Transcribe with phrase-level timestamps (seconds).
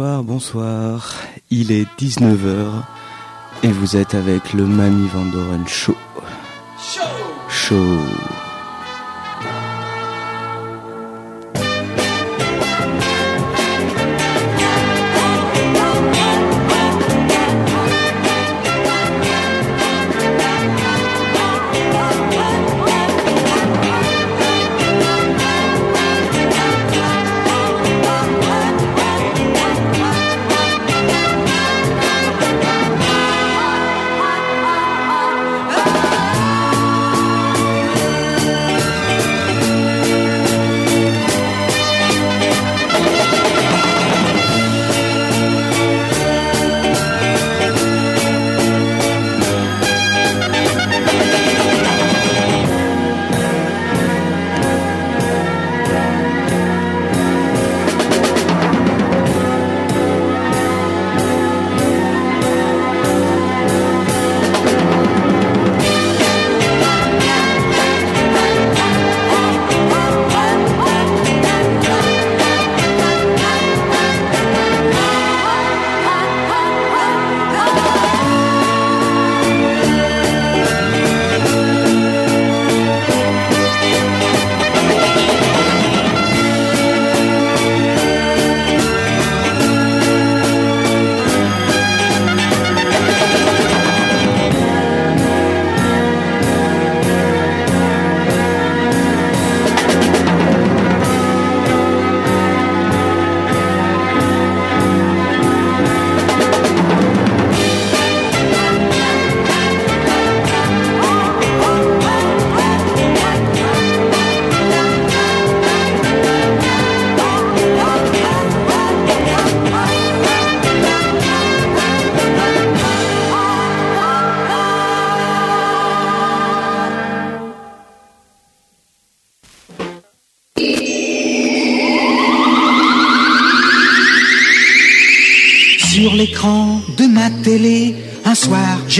[0.00, 1.14] Bonsoir, bonsoir.
[1.50, 2.70] Il est 19h
[3.62, 5.94] et vous êtes avec le Mami Vandoren Show.
[6.78, 7.02] Show.
[7.50, 8.39] Show.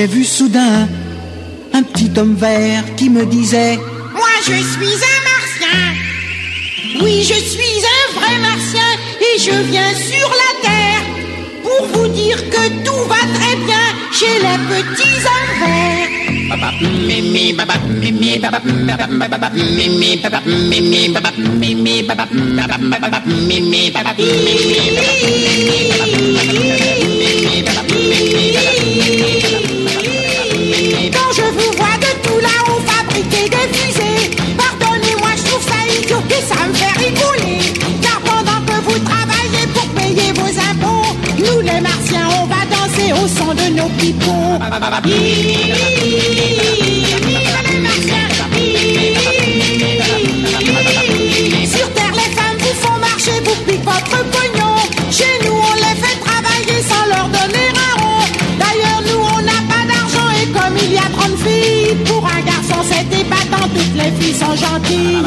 [0.00, 0.88] J'ai vu soudain
[1.74, 3.76] un petit homme vert qui me disait
[4.14, 5.80] Moi je suis un martien.
[7.02, 8.90] Oui, je suis un vrai martien
[9.20, 11.04] et je viens sur la terre
[11.62, 16.10] pour vous dire que tout va très bien chez les petits hommes verts.
[44.00, 44.08] Sur
[51.92, 54.76] terre, les femmes vous font marcher, vous piquent votre pognon.
[55.10, 58.24] Chez nous, on les fait travailler sans leur donner un rond.
[58.58, 62.40] D'ailleurs, nous, on n'a pas d'argent et comme il y a 30 filles, pour un
[62.40, 65.26] garçon, c'est épatant, toutes les filles sont gentilles.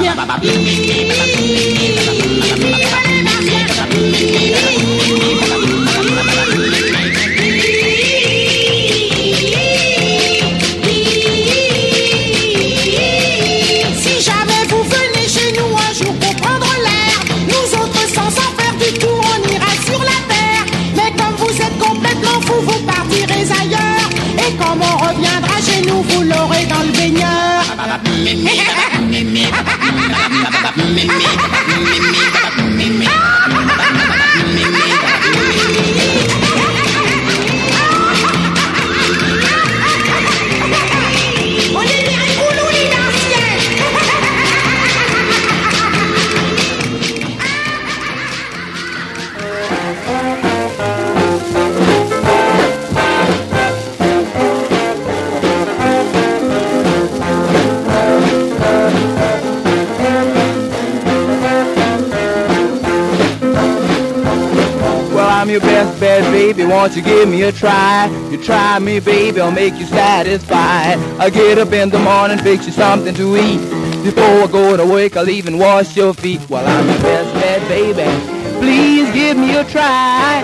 [66.95, 68.07] You give me a try?
[68.29, 70.97] You try me, baby, I'll make you satisfied.
[71.19, 73.59] I get up in the morning, fix you something to eat.
[74.03, 77.67] Before I go to work, I'll even wash your feet while I'm your best bed,
[77.67, 78.59] baby.
[78.59, 80.41] Please give me a try.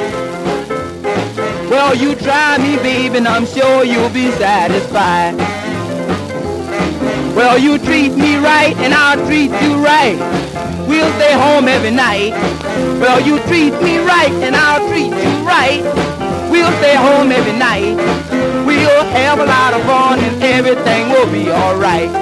[1.70, 5.36] Well, you try me, baby, and I'm sure you'll be satisfied.
[7.36, 10.18] Well, you treat me right, and I'll treat you right.
[10.88, 12.32] We'll stay home every night.
[13.00, 16.09] Well, you treat me right and I'll treat you right.
[16.78, 17.96] Stay home every night.
[18.66, 22.19] We'll have a lot of fun and everything will be alright.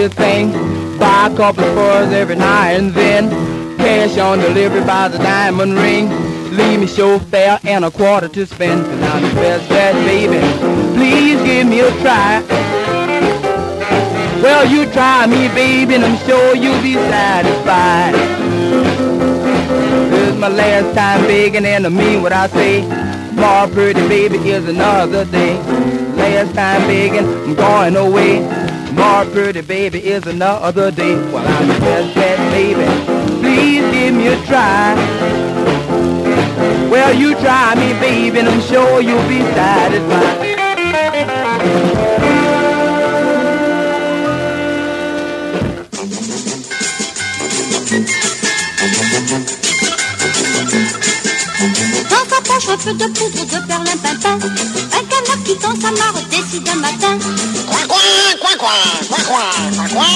[0.00, 0.52] Everything.
[0.98, 3.28] Buy a couple of furs every now and then.
[3.76, 6.08] Cash on delivery by the diamond ring.
[6.56, 8.84] Leave me fare and a quarter to spend.
[8.84, 10.38] Cause I'm the best bet, baby.
[10.96, 12.42] Please give me a try.
[14.42, 18.14] Well, you try me, baby, and I'm sure you'll be satisfied.
[20.10, 22.82] This is my last time begging, and I mean what I say.
[23.32, 25.56] More pretty baby is another day.
[26.16, 28.59] Last time begging, I'm going away.
[28.92, 31.14] More pretty baby is another day.
[31.32, 32.86] Well, I'm best bet, baby.
[33.40, 34.94] Please give me a try.
[36.90, 40.50] Well, you try me, baby, and I'm sure you'll be satisfied.
[52.78, 54.38] Peu de poudre de perlimpinpin.
[54.38, 57.18] Un canard qui dans sa mare décide un matin.
[57.66, 57.98] Coin, coin,
[58.40, 58.70] coin, coin,
[59.10, 60.06] coin, coin, coin, coin.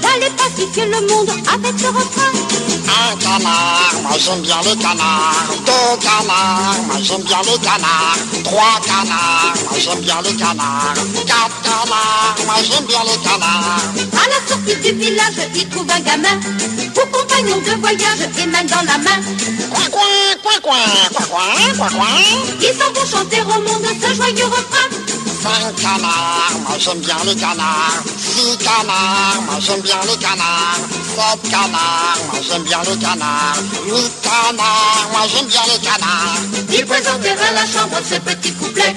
[0.00, 2.32] D'aller pacifier le monde avec ce refrain.
[2.86, 5.48] Un canard, moi j'aime bien les canards.
[5.66, 8.16] Deux canards, moi j'aime bien les canards.
[8.44, 10.94] Trois canards, moi j'aime bien les canards.
[11.26, 13.82] Quatre canards, moi j'aime bien les canards.
[14.12, 16.40] À la sortie du village, il trouve un gamin.
[17.10, 19.20] Pour compagnon de voyage et main dans la main.
[19.70, 20.02] Coin, coin,
[20.42, 20.76] coin, coin,
[21.12, 22.06] coin, coin, coin, coin.
[22.60, 25.13] Ils s'en vont chanter au monde ce joyeux refrain.
[25.44, 28.02] Cinq canards, moi j'aime bien les canards.
[28.16, 30.80] Six canards, moi j'aime bien les canards.
[31.14, 33.58] Sept canards, moi j'aime bien les canards.
[33.86, 36.40] Huit canards, moi j'aime bien les canards.
[36.72, 38.94] Ils présentèrent à la chambre ce petit couplet.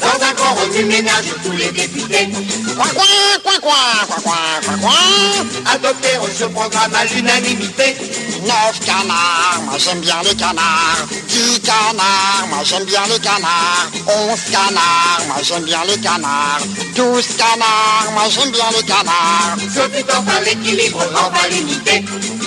[0.00, 2.30] Dans un grand remue-ménage de tous les députés.
[2.76, 3.04] Coin, coin,
[3.42, 3.74] coin, coin,
[4.06, 5.74] coin, coin, coin, coin.
[5.74, 7.96] Adoptèrent ce programme à l'unanimité.
[8.42, 11.06] Neuf canards, moi j'aime bien les canards.
[11.28, 13.88] Dix canards, moi j'aime bien les canards.
[14.06, 16.62] Onze canards, moi j'aime bien les canards.
[16.94, 19.56] Douze canards, moi j'aime bien les canards.
[19.58, 22.04] Ce fut enfin l'équilibre enfin l'unité.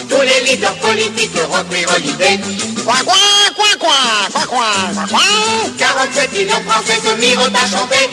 [0.09, 2.39] Tous les leaders politiques reprirent l'idée.
[2.83, 3.15] Coin, coin,
[3.55, 3.89] coin, coin,
[4.31, 5.71] coin, coin, coin, coin.
[5.77, 8.09] 47 millions français se mirent à chanter.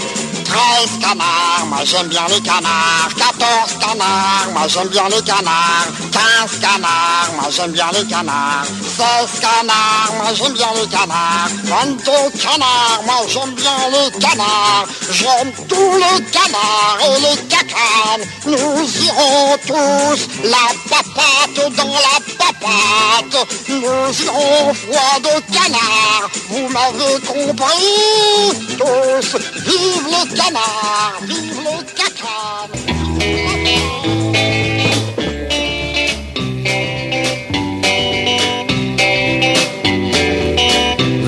[0.49, 3.13] 13 canards, moi j'aime bien les canards.
[3.17, 5.89] 14 canards, moi j'aime bien les canards.
[6.13, 8.67] 15 canards, moi j'aime bien les canards.
[8.67, 11.51] 16 canards, moi j'aime bien les canards.
[11.65, 14.87] 22 canards, moi j'aime bien les canards.
[15.11, 18.25] J'aime tous les canards et les cacanes.
[18.47, 23.49] Nous irons tous la papate dans la papate.
[23.69, 26.31] Nous irons foi de canards.
[26.49, 27.89] Vous m'avez compris?
[28.79, 29.37] Tous.
[29.67, 30.38] Vive les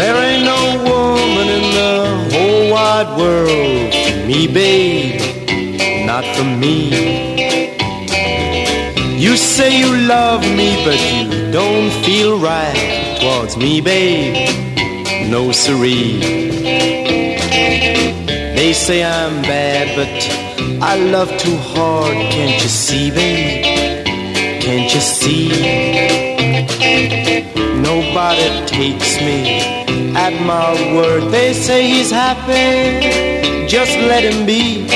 [0.00, 1.94] There ain't no woman in the
[2.32, 5.20] whole wide world for me, babe,
[6.06, 6.76] not for me.
[9.18, 14.48] You say you love me, but you don't feel right towards me, babe.
[15.30, 16.59] No siree.
[18.70, 22.14] They say I'm bad, but I love too hard.
[22.30, 23.64] Can't you see, babe?
[24.62, 25.48] Can't you see?
[27.82, 29.58] Nobody takes me
[30.14, 31.32] at my word.
[31.32, 34.86] They say he's happy, just let him be.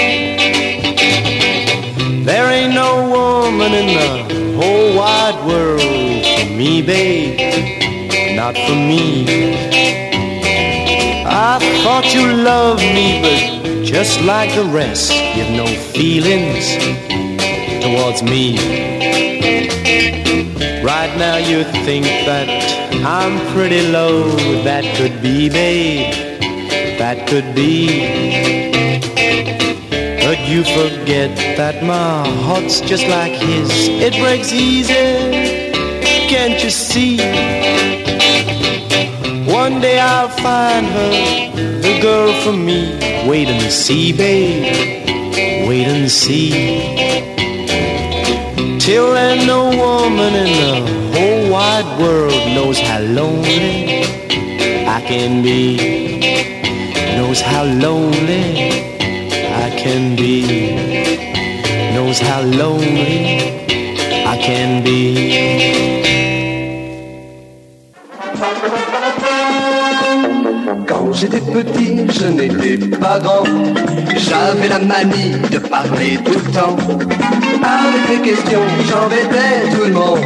[2.23, 9.74] There ain't no woman in the whole wide world for me, babe, not for me.
[11.37, 16.77] I thought you loved me, but just like the rest, you've no feelings
[17.83, 18.57] towards me.
[20.85, 22.49] Right now you think that
[23.05, 24.31] I'm pretty low.
[24.63, 26.15] That could be, babe.
[27.01, 27.89] That could be.
[30.25, 33.89] But you forget that my heart's just like his.
[33.89, 34.95] It breaks easy.
[36.29, 38.14] Can't you see?
[39.47, 41.11] One day I'll find her,
[41.83, 42.99] the girl for me.
[43.29, 45.69] Wait and see, babe.
[45.69, 46.51] wait and see.
[48.79, 50.75] Till then, no woman in the
[51.13, 54.05] whole wide world knows how lonely
[54.87, 55.77] I can be.
[57.17, 58.71] Knows how lonely
[59.65, 60.75] I can be.
[61.95, 63.61] Knows how lonely
[64.25, 65.94] I can be.
[72.15, 73.45] je n'étais pas grand.
[74.17, 76.77] J'avais la manie de parler tout le temps.
[77.63, 80.21] Avec des questions, j'embêtais tout le monde.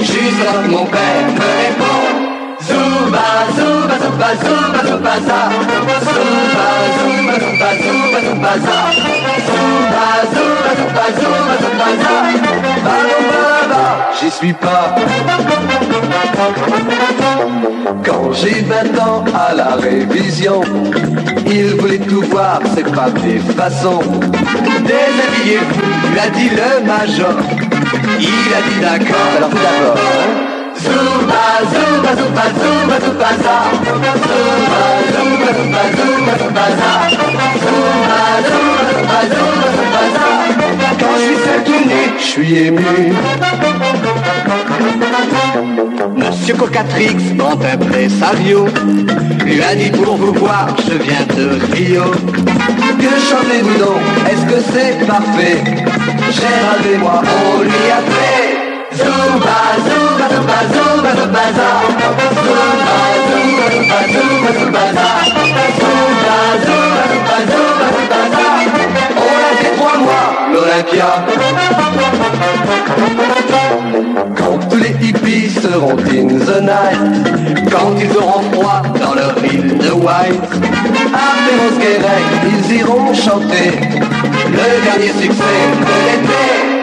[0.00, 2.02] Jusqu'à ce que mon père me répond.
[2.66, 3.26] Zumba,
[3.56, 5.14] zumba, zumba, zumba, zumba.
[6.14, 6.66] Zumba,
[6.96, 8.78] zumba, zumba, zumba, zumba.
[9.46, 11.88] Zumba, zumba, zumba, zumba,
[14.20, 14.94] j'y suis pas.
[18.04, 20.60] Quand j'ai 20 ans à la révision,
[21.46, 24.02] il voulait tout voir, c'est pas des façons.
[24.86, 27.34] Déshabillez-vous, lui a dit le major.
[28.20, 29.98] Il a dit d'accord, alors tout d'abord.
[42.18, 43.12] Je suis ému.
[46.16, 48.66] Monsieur Cocatrix, grand impresario,
[49.44, 52.04] lui a dit pour vous voir, je viens de Rio.
[52.98, 54.00] Que chantez-vous donc?
[54.30, 55.62] Est-ce que c'est parfait?
[56.30, 58.64] J'ai rêvé moi, on lui a fait
[58.96, 61.44] Zumba, zumba, zumba, zumba, zumba.
[63.24, 64.34] Zumba, zumba.
[64.54, 65.64] Zumba, zumba,
[66.14, 68.43] zumba, zumba, zumba,
[70.64, 71.24] mois, l'Olympia.
[74.36, 79.78] Quand tous les hippies seront in the night, quand ils auront froid dans leur île
[79.78, 80.50] de White,
[81.12, 83.78] apéros Guérec, ils iront chanter
[84.50, 86.74] le dernier succès de l'été.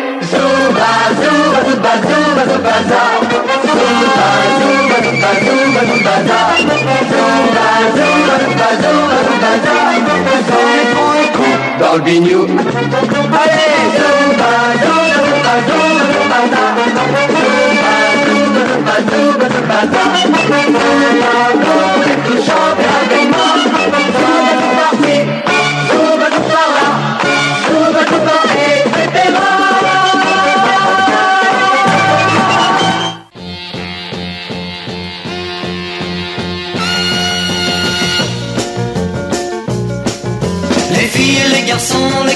[11.79, 12.47] Dans le bignou.
[14.41, 14.81] Bye.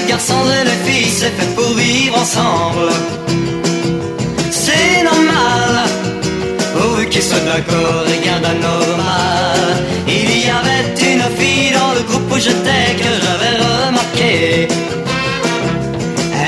[0.06, 2.90] Garçons et les filles, c'est fait pour vivre ensemble.
[4.50, 5.88] C'est normal,
[6.74, 9.60] pourvu qu'ils soient d'accord, rien d'anormal.
[10.08, 14.68] Il y avait une fille dans le groupe où j'étais que j'avais remarqué.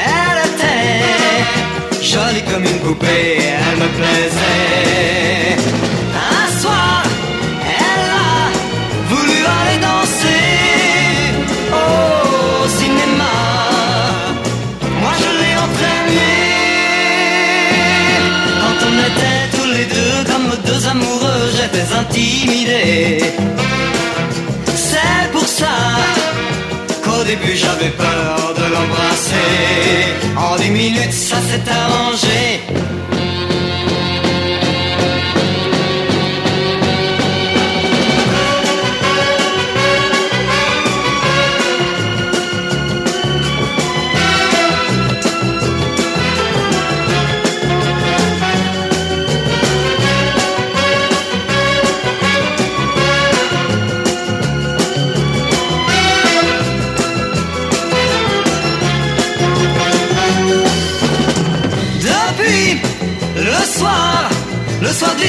[0.06, 5.47] Elle était jolie comme une poupée, elle me plaisait.
[24.74, 25.76] C'est pour ça
[27.04, 29.54] qu'au début j'avais peur de l'embrasser.
[30.36, 32.60] En dix minutes ça s'est arrangé.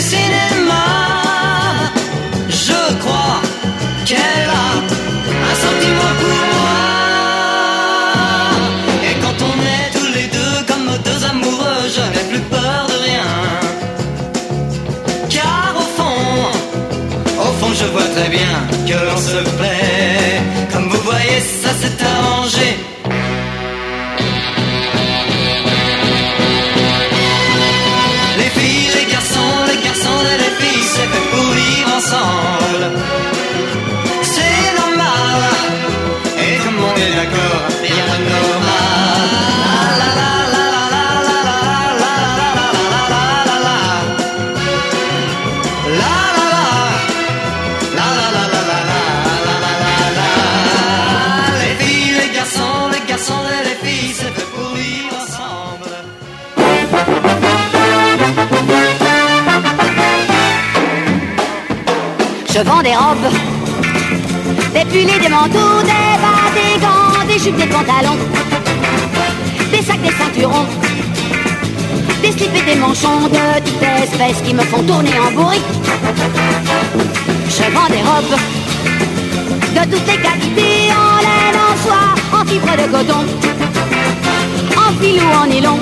[0.02, 0.86] Cinéma,
[2.50, 3.42] je crois
[4.06, 4.70] qu'elle a
[5.50, 6.80] un sentiment pour moi.
[9.08, 12.98] Et quand on est tous les deux comme deux amoureux, je n'ai plus peur de
[13.08, 13.30] rien.
[15.30, 16.22] Car au fond,
[17.40, 18.54] au fond, je vois très bien
[18.88, 20.42] que l'on se plaît.
[20.72, 22.79] Comme vous voyez, ça s'est arrangé.
[62.60, 63.32] Je vends des robes,
[64.74, 68.18] des pulls des manteaux, des bas, des gants, des jupes, des pantalons,
[69.72, 70.66] des sacs, des ceinturons,
[72.22, 75.62] des slips et des manchons de toutes espèces qui me font tourner en bourrique.
[77.48, 78.38] Je vends des robes
[79.76, 83.24] de toutes les qualités, en laine, en soie, en fibre de coton,
[84.76, 85.80] en fil ou en nylon,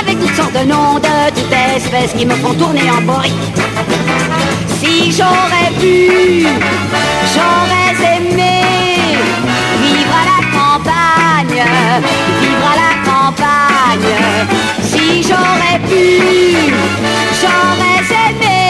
[0.00, 3.34] avec toutes sortes de noms de toutes espèces qui me font tourner en bourrique.
[4.78, 6.46] Si j'aurais pu,
[7.34, 8.60] j'aurais aimé
[9.82, 11.64] vivre à la campagne,
[12.40, 14.14] vivre à la campagne.
[14.82, 16.04] Si j'aurais pu,
[17.40, 18.60] j'aurais aimé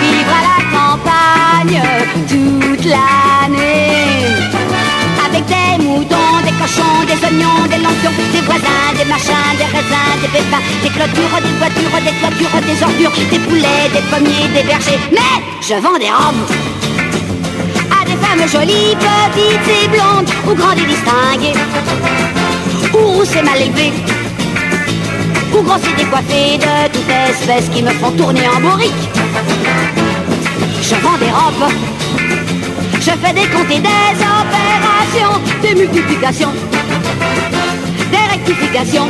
[0.00, 1.82] vivre à la campagne
[2.28, 4.26] toute l'année.
[5.26, 6.23] Avec des moutons,
[6.54, 10.90] des cochons, des oignons, des lampions, des voisins, des machins, des raisins, des pépins, des
[10.90, 15.00] clôtures, des voitures, des toitures, des ordures, des poulets, des pommiers, des bergers.
[15.10, 16.44] Mais je vends des robes
[17.90, 21.58] à des femmes jolies, petites et blondes, ou grandes et distinguées,
[22.92, 23.92] ou rousses et mal élevées,
[25.56, 28.92] ou grosses et décoiffées de toute espèce qui me font tourner en bourrique.
[30.82, 31.72] Je vends des robes
[33.04, 36.52] je fais des comptes et des opérations, des multiplications,
[38.10, 39.08] des rectifications,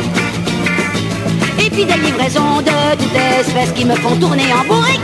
[1.59, 4.99] et puis des livraisons de toutes espèces qui me font tourner en bourrique.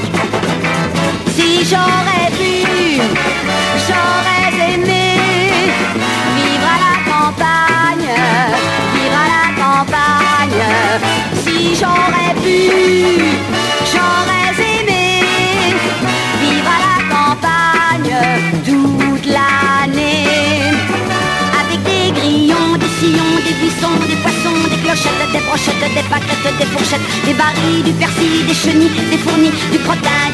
[1.36, 2.66] Si j'aurais pu,
[3.88, 5.06] j'aurais aimé
[6.36, 8.12] vivre à la campagne,
[8.94, 10.64] vivre à la campagne.
[11.46, 12.60] Si j'aurais pu,
[13.92, 15.01] j'aurais aimé
[18.04, 20.26] toute l'année.
[21.62, 26.58] Avec des grillons, des sillons, des buissons, des poissons, des clochettes, des brochettes, des pâquerettes,
[26.60, 30.31] des fourchettes, des barils, du persil, des chenilles, des fournis, du crottin,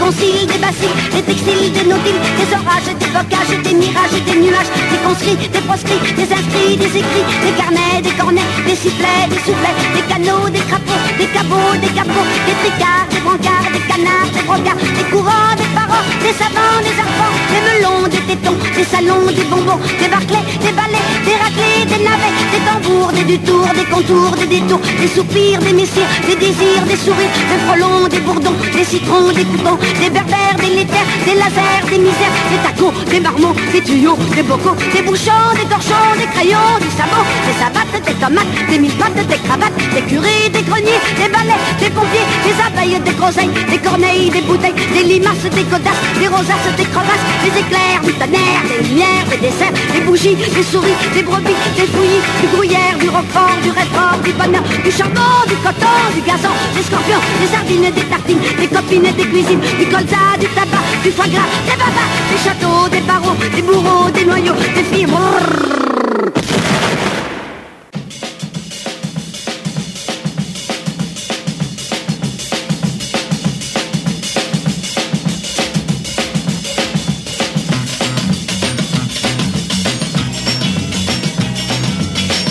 [0.00, 4.72] conciles, des baciles, des textiles, des nautiles, des orages, des bocages, des mirages, des nuages,
[4.90, 9.40] des conscrits, des proscrits, des inscrits, des écrits, des carnets, des cornets, des sifflets, des
[9.44, 14.30] soufflets, des canaux, des crapauds, des cabots, des capots, des tricards, des brancards, des canards,
[14.32, 18.88] des brocards, des courants, des parois, des savants, des arpents, des melons, des tétons, des
[18.88, 23.68] salons, des bonbons, des barclés, des balais, des raclés, des navets, des tambours, des dutours,
[23.76, 28.20] des contours, des détours, des soupirs, des messieurs, des désirs, des sourires, des frelons, des
[28.20, 32.92] bourdons, des citrons, des coupons, des berbères, des laitaires, des lasers, des misères, des tacos,
[33.10, 37.56] des marmots, des tuyaux, des bocaux, des bouchons, des torchons, des crayons, des sabots, des
[37.58, 41.90] savates, des tomates, des mille pattes, des cravates, des curés, des greniers, des balais, des
[41.90, 46.70] pompiers, des abeilles, des groseilles, des corneilles, des bouteilles, des limaces, des godasses, des rosaces,
[46.76, 51.22] des crevasses, des éclairs, du tonnerre, des lumières, des desserts, des bougies, des souris, des
[51.22, 55.98] brebis, des fouillis, du gruyère, du roquefort, du réfort, du bonheur, du charbon, du coton,
[56.14, 60.46] du gazon, des scorpions, des sardines, des tartines, des copines, des cuisines, du colza, du
[60.48, 64.84] tabac, du foie gras, des babas, des châteaux, des barreaux, des bourreaux, des noyaux, des
[64.84, 65.06] filles.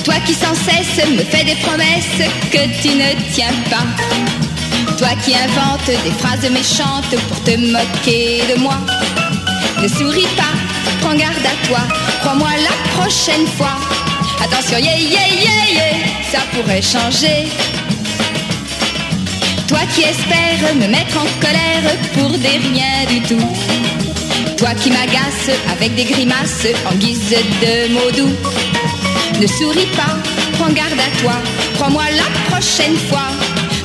[0.04, 4.49] Toi qui sans cesse me fais des promesses que tu ne tiens pas.
[5.00, 8.76] Toi qui inventes des phrases méchantes pour te moquer de moi.
[9.82, 10.54] Ne souris pas,
[11.00, 11.80] prends garde à toi.
[12.20, 13.78] Crois-moi la prochaine fois.
[14.44, 15.98] Attention, yeah, yeah, yeah, yeah,
[16.30, 17.48] ça pourrait changer.
[19.70, 23.50] Toi qui espères me mettre en colère pour des riens du tout.
[24.58, 28.36] Toi qui m'agaces avec des grimaces en guise de mots doux.
[29.40, 30.18] Ne souris pas,
[30.58, 31.36] prends garde à toi.
[31.76, 33.30] Crois-moi la prochaine fois.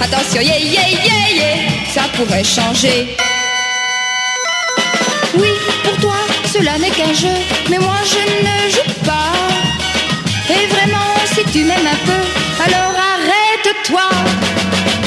[0.01, 1.57] Attention, yeah, yeah, yeah, yeah,
[1.93, 3.17] ça pourrait changer.
[5.37, 5.49] Oui,
[5.83, 6.17] pour toi,
[6.53, 7.37] cela n'est qu'un jeu,
[7.71, 9.33] mais moi je ne joue pas.
[10.51, 12.23] Et vraiment, si tu m'aimes un peu,
[12.65, 14.09] alors arrête-toi.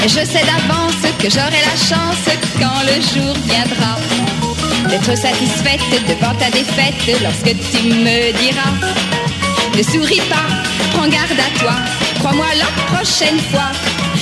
[0.04, 2.26] Et je sais d'avance que j'aurai la chance
[2.60, 3.96] quand le jour viendra
[4.88, 8.72] d'être satisfaite devant ta défaite lorsque tu me diras
[9.78, 10.48] ne souris pas,
[10.92, 11.74] prends garde à toi.
[12.18, 13.70] Crois-moi la prochaine fois.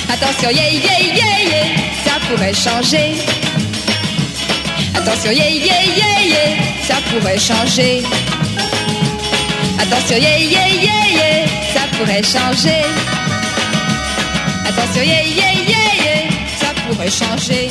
[0.09, 1.67] Attention, yeah, yeah, yeah, yeah,
[2.05, 3.15] ça pourrait changer.
[4.95, 6.49] Attention, yeah, yeah, yeah, yeah,
[6.87, 8.03] ça pourrait changer.
[9.79, 12.83] Attention, yeah, yeah, yeah, yeah, ça pourrait changer.
[14.67, 17.69] Attention, yeah, yeah, yeah, yeah, ça pourrait changer.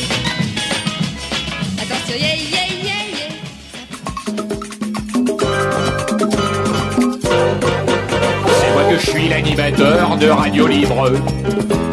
[8.98, 11.10] Je suis l'animateur de Radio Libre.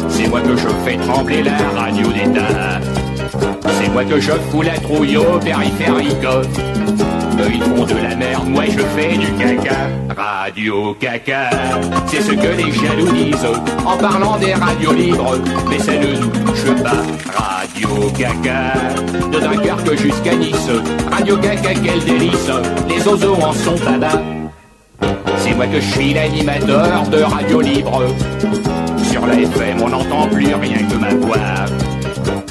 [0.08, 2.80] C'est moi que je fais trembler la radio d'État.
[3.78, 6.24] C'est moi que je fous la trouille au périphérique.
[6.24, 9.88] Eux ils font de la merde, moi je fais du caca.
[10.16, 11.50] Radio caca,
[12.06, 13.48] c'est ce que les jaloux disent
[13.84, 15.38] en parlant des radios libres.
[15.68, 17.02] Mais ça ne nous touche pas.
[17.36, 18.72] Radio caca,
[19.30, 20.70] de Dunkerque jusqu'à Nice.
[21.10, 22.50] Radio caca, quel délice.
[22.88, 24.20] Les oiseaux en sont baba.
[24.20, 24.43] C'est
[25.56, 28.02] moi que je suis l'animateur de Radio Libre.
[29.10, 31.36] Sur la FM, on n'entend plus rien que ma voix.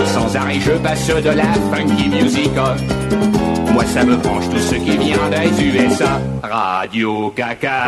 [0.05, 2.51] Sans arrêt, je passe de la funky music.
[3.73, 6.21] Moi, ça me branche tout ce qui vient des USA.
[6.43, 7.85] Radio caca,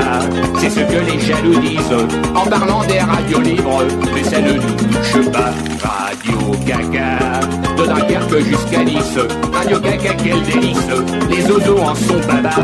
[0.58, 3.84] c'est ce que les jaloux disent en parlant des radios libres.
[4.14, 5.54] Mais ça ne nous touche pas.
[5.84, 7.40] Radio caca,
[7.78, 9.20] de Dunkerque jusqu'à Nice.
[9.54, 10.88] Radio caca, quel délice.
[11.30, 12.56] Les oiseaux en sont baba.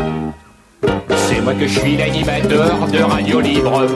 [1.16, 3.86] C'est moi que je suis l'animateur de Radio Libre.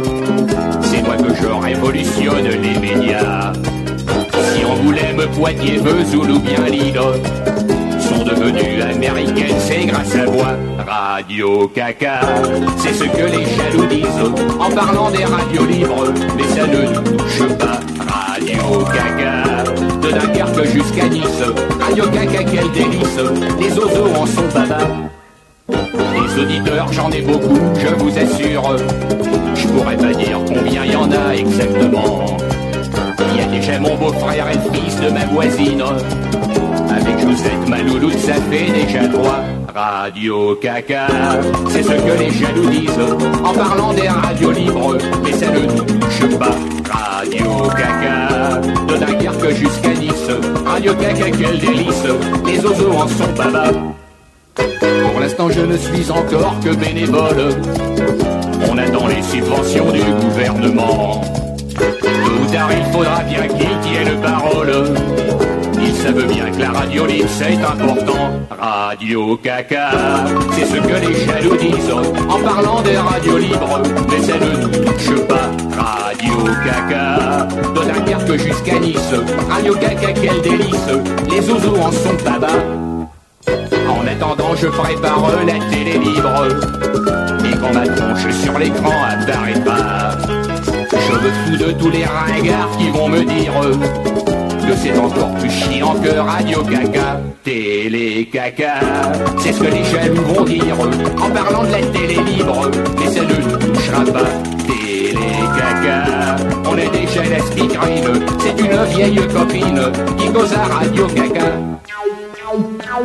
[0.82, 3.52] C'est moi que je révolutionne les médias.
[4.32, 7.00] Si Angoulême, Poitiers, Vesoul ou bien Lille
[8.00, 10.54] sont devenues américaines, c'est grâce à moi.
[10.86, 12.20] Radio caca,
[12.78, 16.12] c'est ce que les jaloux disent en parlant des radios libres.
[16.36, 17.80] Mais ça ne nous touche pas.
[18.08, 19.64] Radio caca,
[20.00, 21.42] de Dunkerque jusqu'à Nice.
[21.80, 23.18] Radio caca, quel délice.
[23.60, 24.78] Les oiseaux en sont baba.
[25.68, 28.76] Les auditeurs, j'en ai beaucoup, je vous assure.
[29.54, 32.26] Je pourrais pas dire combien il y en a exactement.
[33.32, 35.82] Il y a déjà mon beau-frère et le fils de ma voisine.
[36.90, 39.42] Avec Josette, ma louloute, ça fait déjà trois.
[39.74, 41.06] Radio caca,
[41.68, 44.96] c'est ce que les jaloux disent en parlant des radios libres.
[45.22, 46.54] Mais ça ne nous touche pas.
[46.90, 50.30] Radio caca, de Dunkerque jusqu'à Nice.
[50.64, 52.04] Radio caca, quel délice.
[52.46, 53.70] Les oiseaux en sont baba.
[54.56, 57.54] Pour l'instant, je ne suis encore que bénévole.
[58.70, 61.20] On attend les subventions du gouvernement.
[61.76, 64.94] Tôt ou tard, il faudra bien qu'il y ait le parole.
[65.78, 68.30] Ils savent bien que la radio libre c'est important.
[68.58, 69.90] Radio caca,
[70.52, 71.92] c'est ce que les jaloux disent
[72.28, 73.82] en parlant des radios libres.
[74.10, 75.50] Mais ça ne touche pas.
[75.76, 79.14] Radio caca, de Dunkerque jusqu'à Nice.
[79.50, 80.88] Radio caca, quel délice.
[81.30, 82.48] Les oiseaux en sont baba.
[84.06, 86.46] En attendant, je prépare la télé libre.
[87.44, 90.16] Et quand ma tronche sur l'écran apparaît pas,
[90.92, 93.52] je me fous de tous les ringards qui vont me dire
[94.60, 97.20] que c'est encore plus chiant que Radio Caca.
[97.42, 98.74] Télé Caca,
[99.38, 100.76] c'est ce que les jaloux vont dire
[101.20, 102.70] en parlant de la télé libre.
[102.98, 104.30] Mais ça ne nous touchera pas.
[104.68, 105.16] Télé
[105.56, 108.24] Caca, on est déjà la speakerine.
[108.38, 109.80] C'est une vieille copine
[110.16, 111.50] qui cause à Radio Caca.
[112.96, 113.04] Allô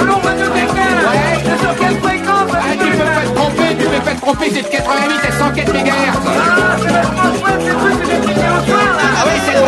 [0.00, 3.84] Allô, Radio Caca Ouais C'est sur quelle fréquence Ah, tu peux pas te tromper, tu
[3.84, 5.90] peux pas te tromper, c'est de 88 à 104 MHz.
[6.26, 9.58] Ah, c'est France Web, c'est tout, c'est des trucs au soir, là Ah oui, c'est
[9.60, 9.66] bon.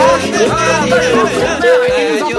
[0.51, 0.93] Ah, je
[2.25, 2.39] que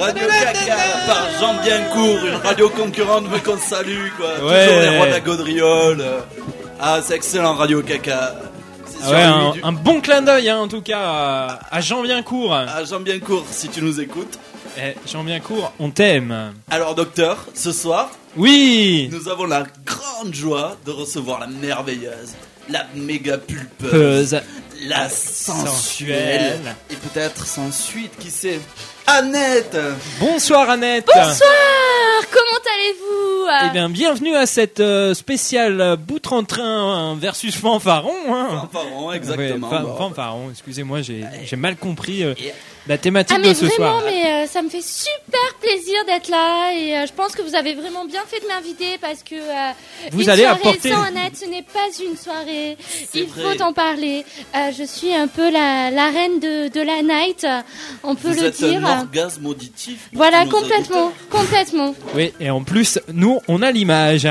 [0.00, 0.76] Radio Caca
[1.08, 4.28] par Jean Biencourt, une radio concurrente mais qu'on salue quoi.
[4.48, 4.66] Ouais.
[4.66, 6.04] Toujours les rois de la gaudriole.
[6.78, 8.34] Ah c'est excellent Radio Caca.
[9.06, 11.80] Sur ouais, un, nuit du- un bon clin d'œil hein, en tout cas à, à
[11.80, 12.52] Jean Biencourt.
[12.54, 14.38] Ah, Jean Biencourt si tu nous écoutes.
[14.78, 16.52] Eh, Jean Biencourt, on t'aime.
[16.70, 22.34] Alors docteur, ce soir, Oui nous avons la grande joie de recevoir la merveilleuse,
[22.68, 24.40] la méga pulpeuse, Peuse.
[24.82, 28.60] La sensuelle et peut-être sans suite, qui sait,
[29.06, 29.76] Annette.
[30.20, 31.50] Bonsoir Annette Bonsoir
[32.30, 33.66] Comment allez-vous?
[33.68, 38.12] Eh bien, bienvenue à cette euh, spéciale euh, bout en train versus fanfaron.
[38.34, 38.68] Hein.
[38.72, 39.68] Fanfaron, exactement.
[39.70, 39.96] Ouais, fa- Bon.
[39.96, 42.34] fanfaron, excusez-moi, j'ai j'ai mal compris euh,
[42.88, 44.02] la thématique Ah mais de ce vraiment, soir.
[44.06, 47.54] mais euh, ça me fait super plaisir d'être là et euh, je pense que vous
[47.54, 49.72] avez vraiment bien fait de m'inviter parce que euh,
[50.12, 52.76] Vous une allez soirée apporter- sans Annette, ce n'est pas une soirée.
[53.14, 53.56] Il vrai.
[53.56, 54.24] faut en parler.
[54.54, 57.46] Euh, je suis un peu la, la reine de, de la night,
[58.02, 58.84] on peut Vous le êtes dire.
[58.86, 60.08] un orgasme auditif.
[60.12, 61.94] Voilà, complètement, complètement.
[62.14, 64.28] Oui, et en plus, nous, on a l'image.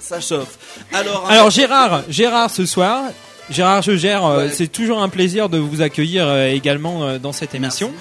[0.00, 0.58] Ça chauffe.
[0.92, 3.04] Alors, Alors Gérard, Gérard ce soir,
[3.50, 4.52] Gérard je gère, euh, Ouais.
[4.52, 7.92] c'est toujours un plaisir de vous accueillir euh, également euh, dans cette émission.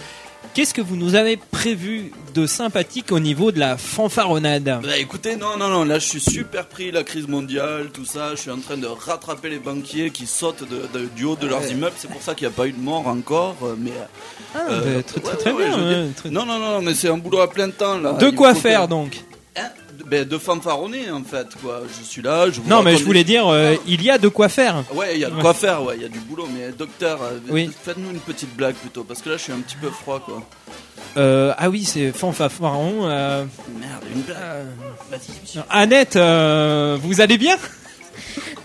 [0.54, 4.80] Qu'est-ce que vous nous avez prévu de sympathique au niveau de la fanfaronnade?
[4.84, 8.32] Bah écoutez, non, non, non, là je suis super pris, la crise mondiale, tout ça,
[8.36, 11.48] je suis en train de rattraper les banquiers qui sautent de, de- du haut de
[11.48, 13.92] leurs immeubles, c'est pour ça qu'il n'y a pas eu de mort encore, mais...
[14.56, 17.10] Ah, euh, bah, très, très, ouais, très ouais, bien, très- Non, non, non, mais c'est
[17.10, 18.14] un boulot à plein temps là.
[18.14, 19.22] De Il quoi faire que- donc?
[20.06, 21.82] Ben, de fanfaronner en fait quoi.
[22.00, 24.18] Je suis là, je vous Non, mais je voulais des- dire, euh, il y a
[24.18, 24.84] de quoi faire.
[24.94, 27.22] Ouais, il y a de quoi faire, ouais, il y a du boulot, mais docteur,
[27.22, 27.70] euh, Oui.
[27.84, 30.42] faites-nous une petite blague plutôt, parce que là je suis un petit peu froid quoi.
[31.18, 33.08] Euh, ah oui, c'est fanfaron.
[33.10, 33.46] Euh,
[33.80, 34.40] Merde, une blague.
[35.10, 35.60] Vas-y.
[35.70, 37.56] Annette, euh, vous allez bien?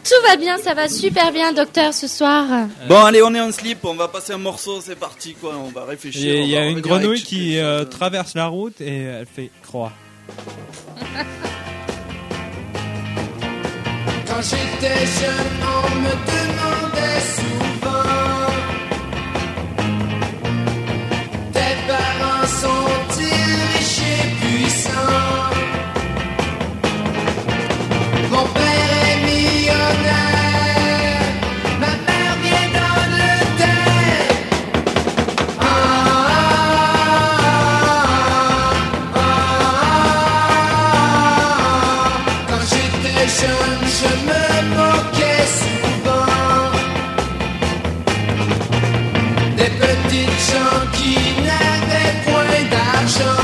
[0.04, 2.44] Tout va bien, ça va super bien, docteur, ce soir.
[2.88, 5.70] Bon, allez, on est en slip, on va passer un morceau, c'est parti quoi, on
[5.70, 6.34] va réfléchir.
[6.34, 9.92] Il y a- y une grenouille qui euh, traverse la route et elle fait croix.
[14.26, 18.52] Quand j'étais jeune, on me demandait souvent.
[21.52, 25.52] Tes parents sont-ils riches et puissants?
[28.30, 30.23] Mon père est millionnaire,
[53.06, 53.43] point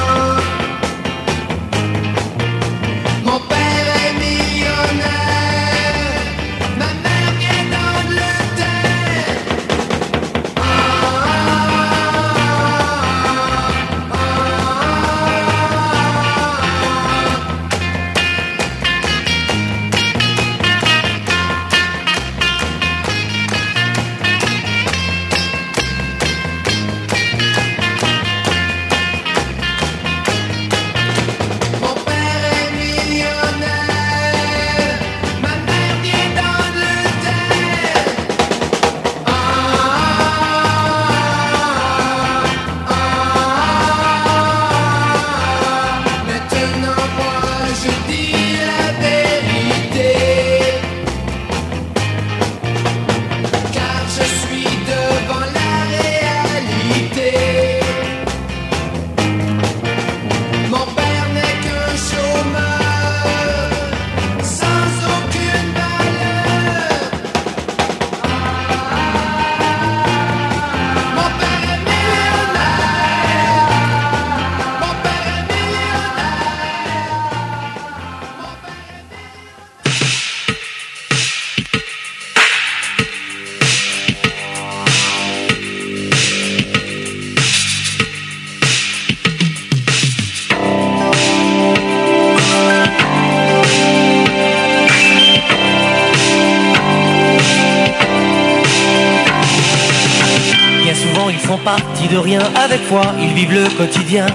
[103.81, 104.27] quotidien,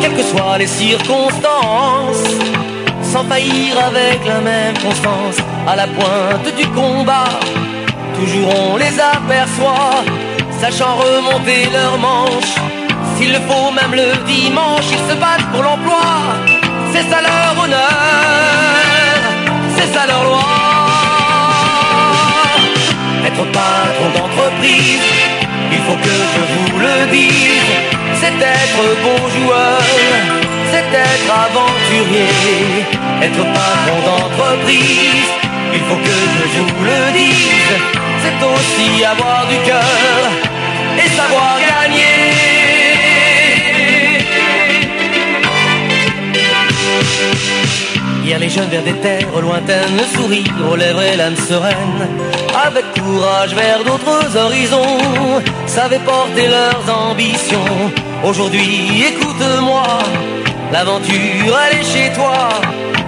[0.00, 2.24] quelles que soient les circonstances,
[3.02, 7.32] sans faillir avec la même constance, à la pointe du combat,
[8.18, 10.02] toujours on les aperçoit,
[10.62, 12.56] sachant remonter leurs manches,
[13.14, 16.06] s'il le faut même le dimanche, ils se battent pour l'emploi,
[16.92, 19.20] c'est ça leur honneur,
[19.76, 20.48] c'est ça leur loi.
[23.26, 27.72] Être patron d'entreprise, il faut que je vous le dise,
[28.20, 29.80] c'est être bon joueur,
[30.70, 32.84] c'est être aventurier.
[33.22, 35.30] Être patron d'entreprise,
[35.72, 36.20] il faut que
[36.54, 37.74] je vous le dise,
[38.22, 40.30] c'est aussi avoir du cœur
[40.98, 42.43] et savoir gagner.
[48.24, 52.08] Hier les jeunes vers des terres lointaines, le sourire aux lèvres et l'âme sereine,
[52.66, 57.92] avec courage vers d'autres horizons, savaient porter leurs ambitions.
[58.24, 59.98] Aujourd'hui, écoute-moi,
[60.72, 62.48] l'aventure elle est chez toi,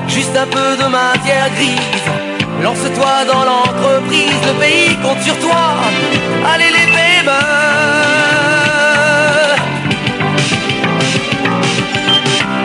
[0.07, 2.09] juste un peu de matière grise.
[2.62, 5.76] Lance-toi dans l'entreprise, le pays compte sur toi.
[6.52, 7.31] Allez les PME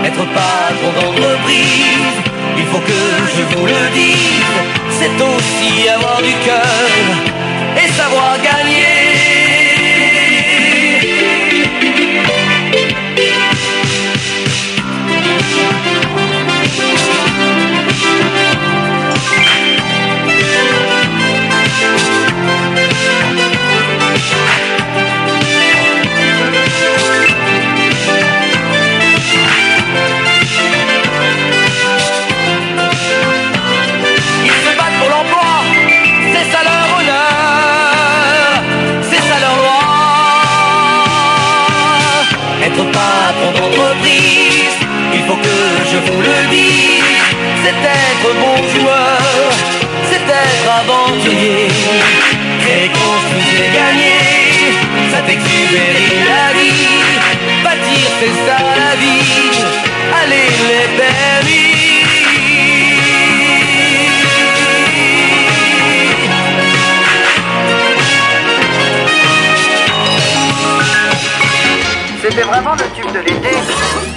[0.05, 2.20] Être patron d'entreprise,
[2.61, 3.01] il faut que
[3.35, 4.45] je vous le dise,
[4.89, 7.01] c'est aussi avoir du cœur
[7.83, 9.00] et savoir gagner.
[46.07, 46.41] le
[47.63, 49.51] c'est être bon joueur,
[50.09, 51.67] c'est être aventurier.
[52.69, 54.21] Et qu'on se fait gagner,
[55.11, 56.91] ça t'exubérie la vie.
[57.63, 59.23] Bâtir, c'est ça la vie,
[60.23, 61.71] allez les permis.
[72.21, 74.10] C'était vraiment le tube de l'été.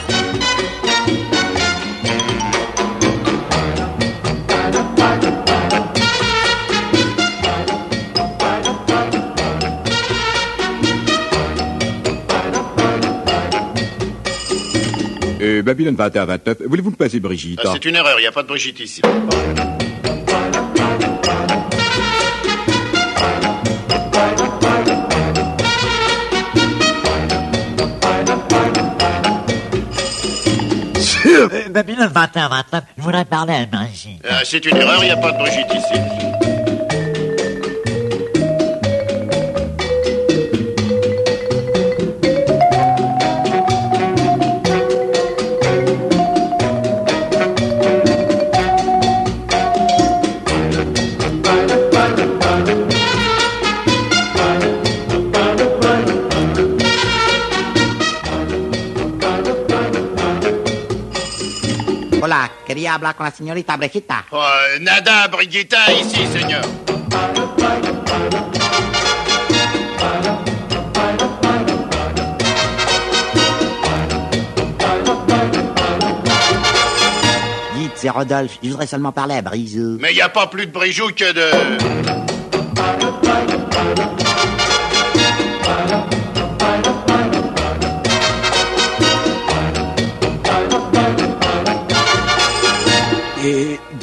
[15.44, 16.66] Euh, Babylone 21-29.
[16.66, 19.02] Voulez-vous me passer Brigitte Ah, c'est une erreur, il n'y a pas de Brigitte ici.
[31.26, 34.24] Euh, Babylone 21, 29, je voudrais parler à Brigitte.
[34.28, 36.53] Ah, c'est une erreur, il n'y a pas de Brigitte ici.
[62.74, 64.26] Quería hablar con la señorita Brejita.
[64.32, 64.44] Oh,
[64.80, 66.64] nada, Brigitta, ici, señor.
[77.76, 79.96] Dites, c'est Rodolphe, je voudrais seulement parler à Briseux.
[80.00, 81.50] Mais il n'y a pas plus de Brijoux que de...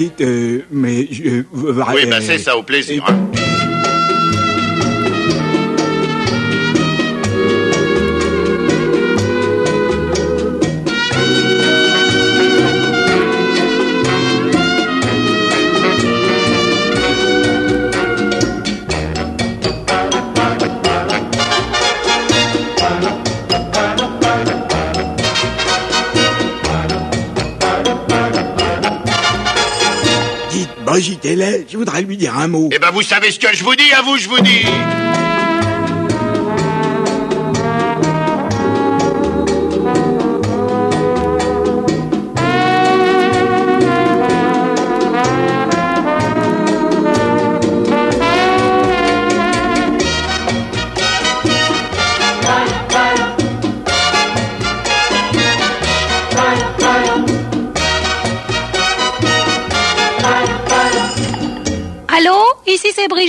[0.03, 1.43] dites, euh, mais je...
[1.53, 3.03] Oui, ben c'est ça, au plaisir.
[3.07, 3.50] hein.
[31.41, 32.69] Je voudrais lui dire un mot.
[32.71, 34.63] Eh ben, vous savez ce que je vous dis, à vous, je vous dis.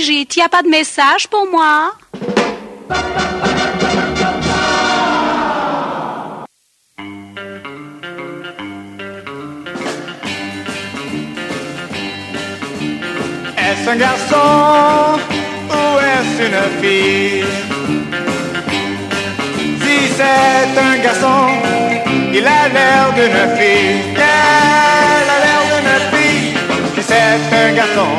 [0.03, 0.35] Brigitte.
[0.35, 1.93] Y a pas de message pour moi
[13.57, 15.19] Est-ce un garçon
[15.69, 17.45] ou est-ce une fille?
[19.83, 21.47] Si c'est un garçon,
[22.33, 24.82] il a l'air d'une fille.
[27.53, 28.11] Un garçon,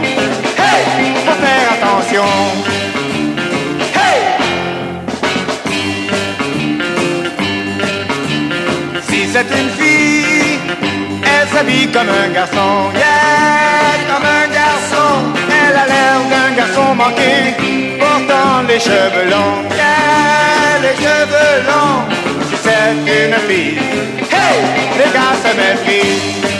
[0.58, 0.82] hey,
[1.24, 2.30] faut faire attention.
[3.98, 4.18] Hey!
[9.08, 10.58] Si c'est une fille,
[11.22, 15.10] elle s'habille comme un garçon, yeah, comme un garçon.
[15.66, 17.34] Elle a l'air d'un garçon manqué,
[17.98, 22.02] portant les cheveux longs, yeah, les cheveux longs.
[22.48, 23.78] Si c'est une fille,
[24.30, 24.56] hey,
[24.98, 26.53] les gars se méfient.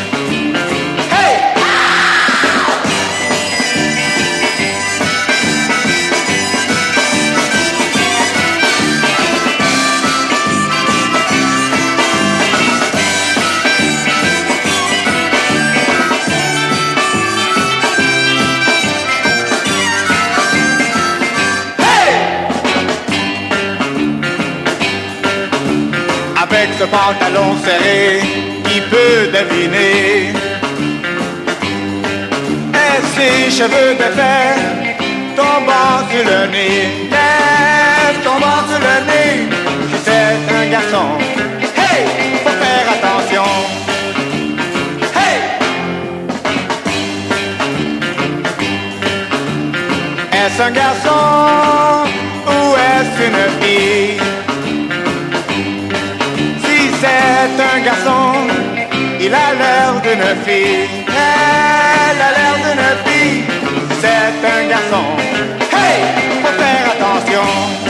[26.87, 28.21] Pantalon serré,
[28.65, 30.33] qui peut deviner
[32.85, 34.57] Et ses cheveux de fer
[35.37, 39.37] tombant sur le nez, yeah, tombant sur le nez.
[40.05, 41.09] C'est un garçon,
[41.77, 42.01] hey,
[42.45, 43.49] faut faire attention.
[45.19, 45.39] Hey!
[50.33, 51.25] Est-ce un garçon
[52.47, 53.64] ou est-ce une fille?
[59.35, 61.05] A l'air d'une fille.
[61.09, 63.45] Elle a l'air d'une fille.
[64.01, 65.05] C'est un garçon,
[65.73, 66.01] hey,
[66.43, 67.84] faut faire attention.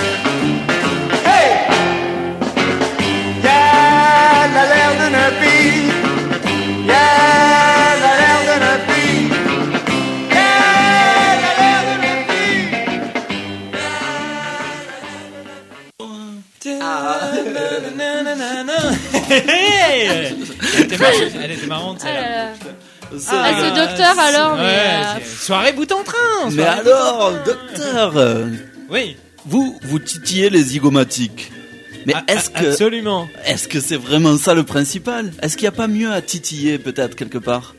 [19.31, 21.11] Elle, était mar-
[21.43, 21.99] elle était marrante.
[22.03, 22.21] Ah celle-là.
[22.21, 23.19] là là.
[23.19, 24.63] Ça, Ah, c'est docteur alors, mais.
[24.63, 26.17] Ouais, euh, c'est- soirée bout en train.
[26.51, 27.45] Mais soirée bout en alors, train.
[27.45, 28.47] docteur euh,
[28.91, 29.17] Oui.
[29.47, 31.53] Vous, vous titillez les zygomatiques.
[32.07, 33.29] Mais Ah, est-ce ah, que absolument.
[33.47, 35.33] Est-ce que c'est vraiment ça le principal?
[35.43, 37.75] Est-ce qu'il n'y a pas mieux à titiller peut-être quelque part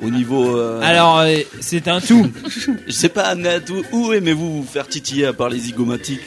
[0.00, 2.30] au niveau euh, Alors, euh, c'est un tout.
[2.86, 6.22] je sais pas Annette, où, où aimez-vous vous faire titiller à part les zygomatiques?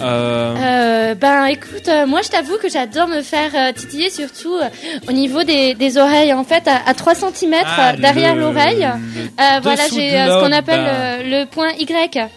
[0.00, 4.54] Euh, Euh, ben écoute, euh, moi je t'avoue que j'adore me faire euh, titiller surtout
[4.54, 4.68] euh,
[5.08, 6.32] au niveau des, des oreilles.
[6.32, 10.44] En fait, à, à 3 cm Ah, derrière le- l'oreille, euh, voilà, j'ai euh, ce
[10.44, 12.28] qu'on appelle euh, le point Y.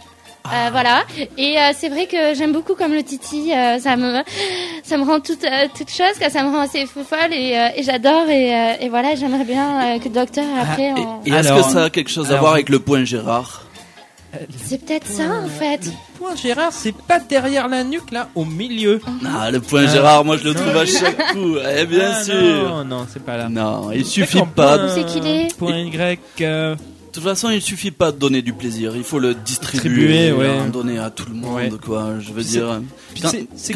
[0.45, 1.03] Euh, voilà
[1.37, 4.23] et euh, c'est vrai que j'aime beaucoup comme le titi euh, ça me
[4.83, 6.29] ça me rend toute euh, toute chose quoi.
[6.31, 9.43] ça me rend assez fou folle et, euh, et j'adore et, euh, et voilà j'aimerais
[9.43, 12.27] bien euh, que le docteur après en- Et est-ce Alors, que ça a quelque chose
[12.27, 13.65] à alors- voir avec le point Gérard?
[14.57, 19.01] C'est peut-être ça en fait point Gérard, c'est pas derrière la nuque là, au milieu.
[19.25, 19.91] Ah, le point Ah.
[19.93, 21.55] Gérard, moi je le trouve à chaque coup.
[21.77, 22.35] Eh bien Ah, sûr.
[22.69, 23.49] Non, non, c'est pas là.
[23.49, 24.77] Non, il suffit pas.
[24.77, 26.19] point- Où c'est qu'il est Point Y.
[26.41, 26.75] euh,
[27.09, 30.31] De toute façon, il suffit pas de donner du plaisir, il faut le distribuer, Distribuer,
[30.31, 30.59] ouais.
[30.59, 31.69] en donner à tout le monde, Ouais.
[31.83, 32.13] quoi.
[32.19, 32.81] Je veux dire,
[33.19, 33.31] quand,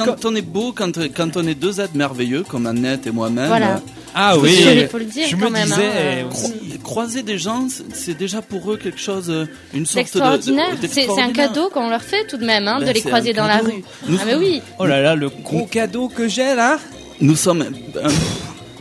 [0.05, 3.47] quand on est beau, quand, quand on est deux êtres merveilleux comme Annette et moi-même,
[3.47, 3.75] Voilà.
[3.77, 3.79] euh,
[4.13, 6.77] Ah oui, dire, Il faut le dire je quand me même, disais, hein, euh, cro-
[6.83, 11.31] croiser des gens, c'est- déjà pour eux quelque chose, euh, une sorte de- C'est un
[11.31, 13.57] cadeau qu'on leur fait tout de même, hein, Ben, de les c'est croiser dans la
[13.57, 13.83] rue.
[14.07, 14.61] Nous- ah mais oui.
[14.77, 16.77] Oh là là, le gros cadeau que j'ai là.
[17.19, 18.09] Nous sommes, un-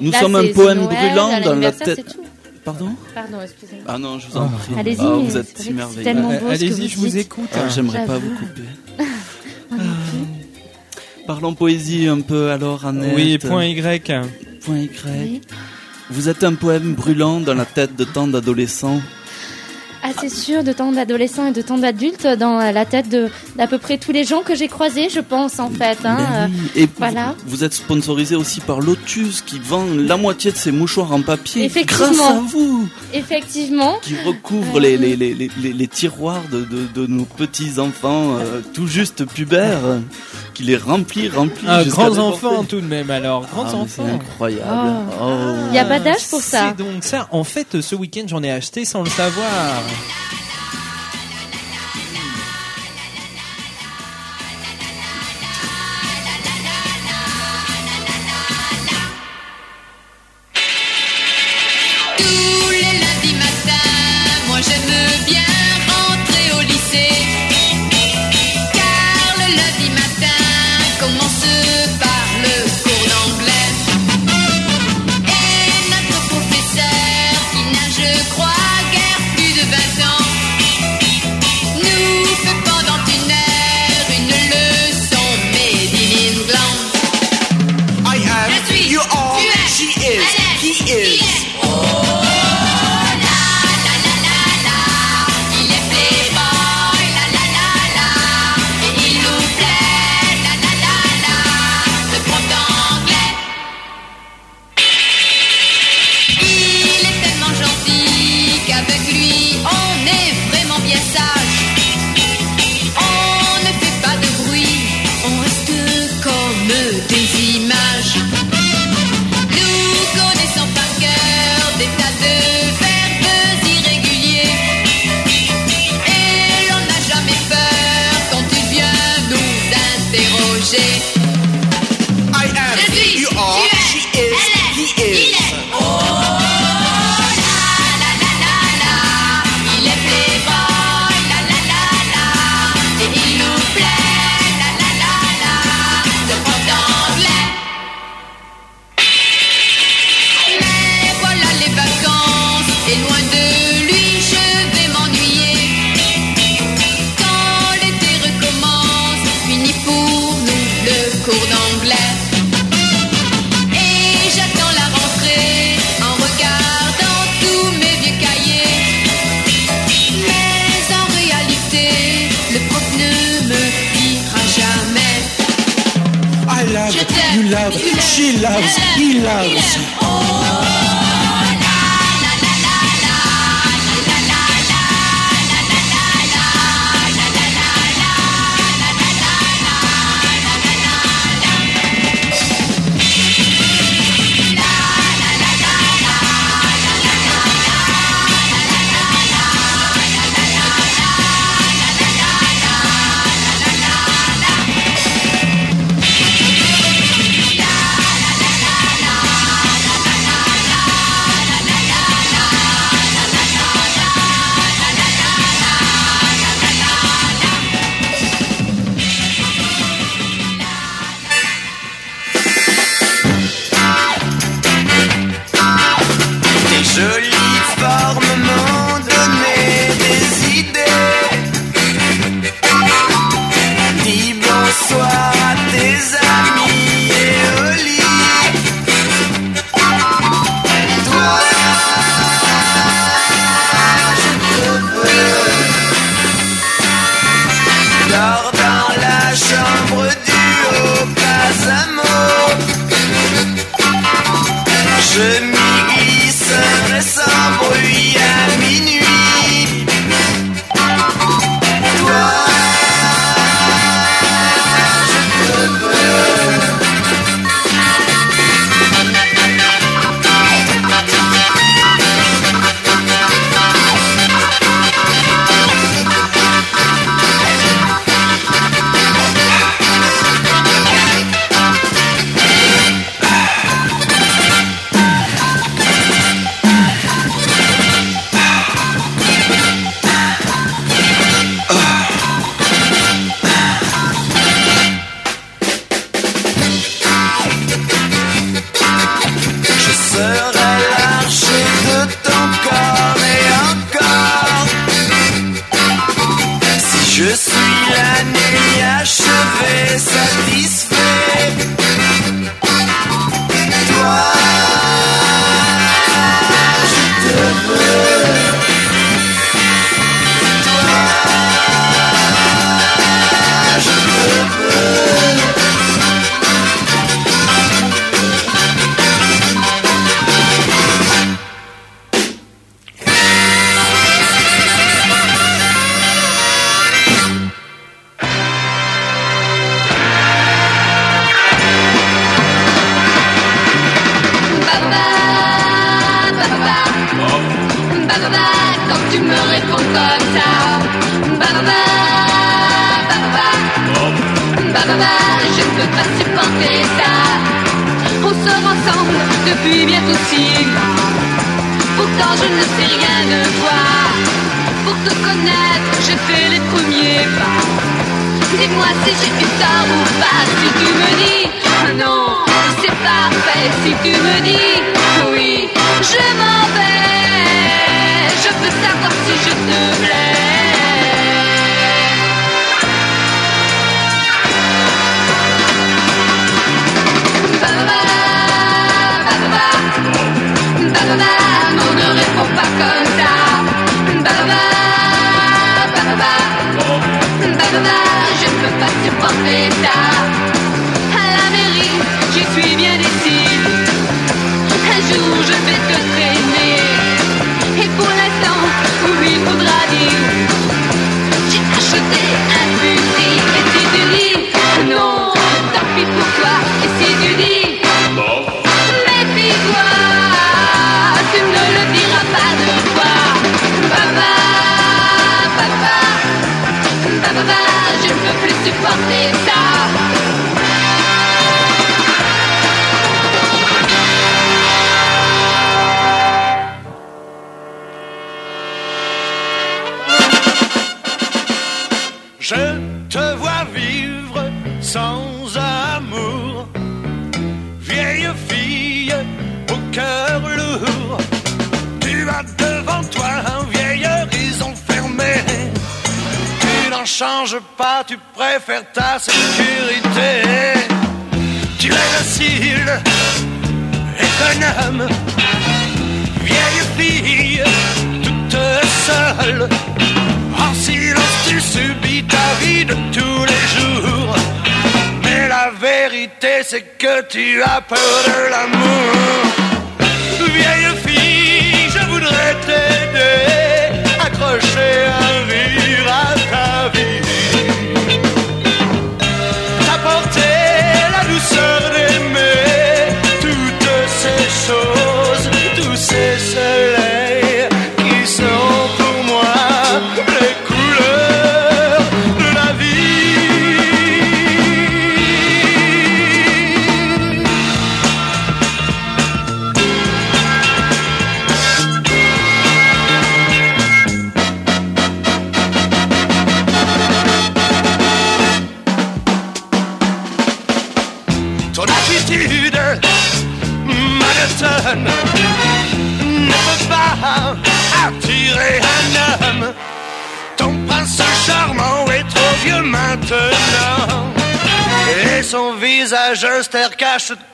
[0.01, 2.05] nous Là, sommes un poème Noël, brûlant dans la tête.
[2.65, 3.85] Pardon Pardon, excusez-moi.
[3.89, 4.75] Ah non, je vous en prie.
[4.79, 6.03] Allez-y, Ah, vous êtes si merveilleux.
[6.05, 7.49] tellement beau ce que Allez-y, je vous écoute.
[7.55, 8.63] Ah, J'aimerais pas vous couper.
[11.27, 13.13] Parlons poésie un peu alors, Annette.
[13.15, 14.13] Oui, point Y.
[14.65, 15.41] Point Y.
[16.11, 19.01] Vous êtes un poème brûlant dans la tête de tant d'adolescents.
[20.05, 23.67] Ah, c'est sûr, de tant d'adolescents et de tant d'adultes dans la tête de d'à
[23.69, 25.99] peu près tous les gens que j'ai croisés, je pense, en fait.
[26.05, 26.17] Hein.
[26.19, 26.59] Ben oui.
[26.77, 27.35] Euh, Et voilà.
[27.47, 31.23] vous, vous êtes sponsorisé aussi par Lotus qui vend la moitié de ses mouchoirs en
[31.23, 32.07] papier Effectivement.
[32.09, 33.97] grâce à vous Effectivement.
[34.03, 38.37] qui recouvre les, les, les, les, les- les tiroirs de, de, de nos petits enfants
[38.39, 40.01] euh, tout juste pubères
[40.53, 44.07] euh, qui les remplit, remplit Ah, grands enfants tout de même alors, grands Ah, enfants.
[44.07, 44.71] incroyable.
[45.21, 45.31] Oh.
[45.67, 46.75] Il n'y a pas d'âge pour ça.
[46.77, 47.29] C'est donc ça.
[47.31, 49.83] En fait, ce week-end, j'en ai acheté sans le savoir.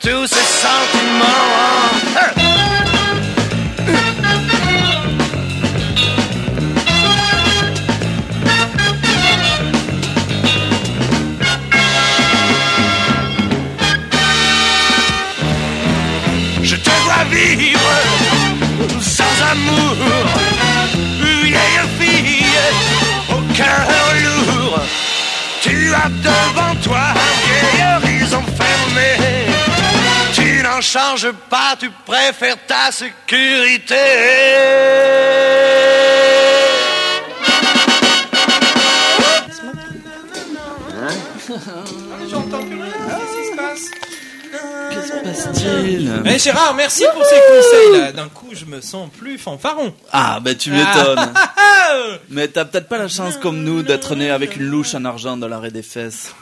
[0.01, 1.25] tous ces sentiments.
[2.17, 2.33] Hein?
[16.63, 17.81] Je te vois vivre
[19.01, 19.97] sans amour,
[21.23, 21.59] vieille
[21.99, 22.45] fille
[23.31, 23.87] au cœur
[24.25, 24.81] lourd.
[25.61, 29.58] Tu as devant toi un vieil horizon fermé.
[42.31, 42.93] J'entends plus rien.
[43.09, 43.91] Qu'est-ce qui se passe
[44.91, 48.13] Que se passe-t-il Eh Gérard, merci pour ces conseils là.
[48.13, 49.95] D'un coup, je me sens plus fanfaron.
[50.13, 51.33] Ah, ben tu m'étonnes.
[52.29, 55.37] Mais t'as peut-être pas la chance comme nous d'être né avec une louche en argent
[55.37, 56.35] dans l'arrêt des fesses.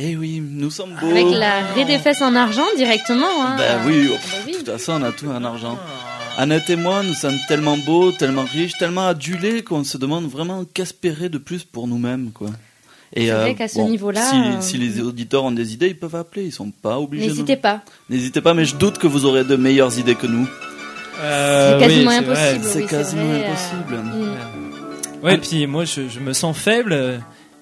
[0.00, 1.10] Eh oui, nous sommes beaux.
[1.10, 3.26] Avec la raie des fesses en argent directement.
[3.42, 3.56] Hein.
[3.58, 5.76] Ben oui, oh, pff, de toute façon, on a tout en argent.
[6.36, 10.64] Annette et moi, nous sommes tellement beaux, tellement riches, tellement adulés qu'on se demande vraiment
[10.72, 12.50] qu'espérer de plus pour nous-mêmes, quoi.
[13.12, 15.98] Et C'est vrai qu'à ce niveau-là, si, euh, si les auditeurs ont des idées, ils
[15.98, 17.26] peuvent appeler, ils sont pas obligés.
[17.26, 17.80] de- N'hésitez pas.
[18.08, 20.46] N'hésitez pas, mais je doute que vous aurez de meilleures idées que nous.
[21.20, 22.64] Euh, C'est quasiment oui, impossible.
[22.64, 23.96] C'est oui, quasiment vrai, euh, impossible.
[24.04, 25.24] mm.
[25.24, 27.20] Ouais, puis moi, je, je me sens faible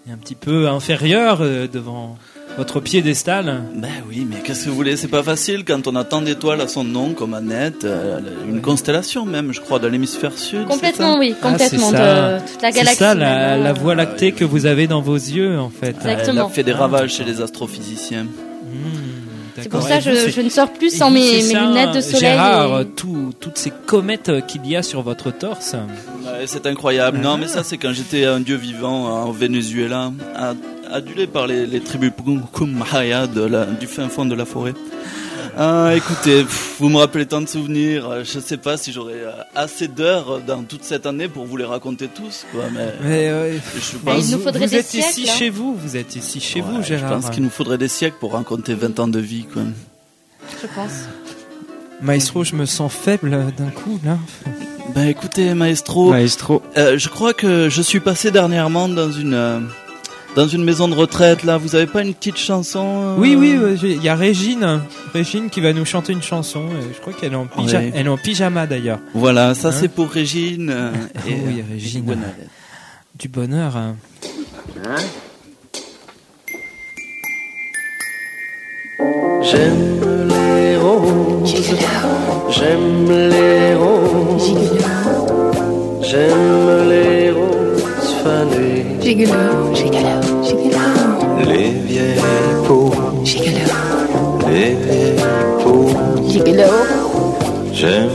[0.09, 2.17] euh, un petit peu inférieur euh, devant
[2.57, 3.63] votre piédestal.
[3.75, 4.97] Ben oui, mais qu'est-ce que vous voulez?
[4.97, 8.63] C'est pas facile quand on a tant d'étoiles à son nom, comme Annette, euh, une
[8.63, 10.61] constellation même, je crois, de l'hémisphère sud.
[10.61, 11.19] c'est Complètement, ça?
[11.19, 11.91] oui, Ah, complètement.
[11.91, 12.33] c'est ça.
[12.39, 12.99] de toute la C'est galaxie.
[12.99, 13.65] ça, la, maintenant.
[13.65, 15.97] la voie lactée que vous avez dans vos yeux, en fait.
[16.03, 16.47] Elle Exactement.
[16.47, 18.27] a fait des ravages chez les astrophysiciens.
[19.63, 21.95] C'est pour ça que je, je ne sors plus sans mes, c'est mes ça, lunettes
[21.95, 22.21] de soleil.
[22.21, 25.73] Gérard, et- tout- toutes ces comètes qu'il y a sur votre torse.
[26.25, 27.19] Ouais, c'est incroyable.
[27.19, 30.57] Non, mais ça, c'est quand j'étais un dieu vivant en Venezuela, ad-
[30.91, 32.11] adulé par les, les tribus
[33.47, 34.75] la- du fin fond de la forêt.
[35.59, 38.07] Ah, écoutez, pff, vous me rappelez tant de souvenirs.
[38.11, 41.57] euh, Je sais pas si j'aurai euh, assez d'heures dans toute cette année pour vous
[41.57, 42.65] les raconter tous, quoi.
[42.75, 45.35] Mais, Mais, euh, je Bah, il nous faudrait vous des êtes siècles, ici hein.
[45.39, 47.21] chez vous, vous êtes ici chez vous, Ouais, Je Gérard.
[47.21, 49.63] pense qu'il nous faudrait des siècles pour raconter 20 ans de vie, quoi.
[50.63, 50.93] Je pense.
[52.03, 54.19] Maestro, je me sens faible d'un coup, là.
[54.95, 56.63] Ben écoutez, maestro, Maestro.
[56.77, 59.61] euh, je crois que je suis passé dernièrement dans une euh,
[60.37, 61.43] dans une maison de retraite.
[61.43, 64.83] Là, vous avez pas une petite chanson euh Oui, oui, euh, il y a Régine,
[65.13, 66.63] Régine qui va nous chanter une chanson.
[66.69, 67.93] et je crois qu'elle est en, pyja- Ouais.
[67.95, 69.01] elle est en pyjama d'ailleurs.
[69.15, 70.71] Voilà, ça Hein c'est pour Régine.
[70.71, 70.93] euh,
[71.27, 72.09] et, oui, Régine.
[72.11, 73.19] et.
[73.19, 73.77] Du bonheur.
[73.77, 73.97] hein.
[79.43, 81.55] J'aime les roses,
[82.51, 84.55] j'aime les roses,
[86.03, 87.16] j'aime les
[89.07, 90.83] Gigolo, gigolo, gigolo,
[91.47, 92.19] les vieilles
[92.67, 92.91] peaux,
[94.49, 95.15] les vieilles
[95.63, 95.91] peaux,
[96.29, 96.71] gigolo,
[97.73, 98.11] j'aime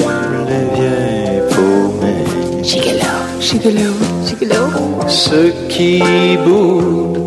[0.49, 3.93] les vieilles peaux, mais gigolo, gigolo,
[4.25, 4.63] gigolo.
[5.07, 6.03] ceux qui
[6.45, 7.21] boudent,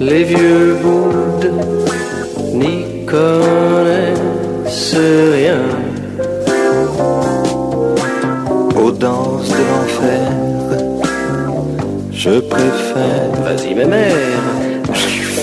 [0.00, 1.54] les vieux boudent,
[2.52, 5.62] n'y connaissent rien.
[8.74, 10.47] Aux danses de l'enfer.
[12.18, 14.42] Je préfère, vas-y mes mères,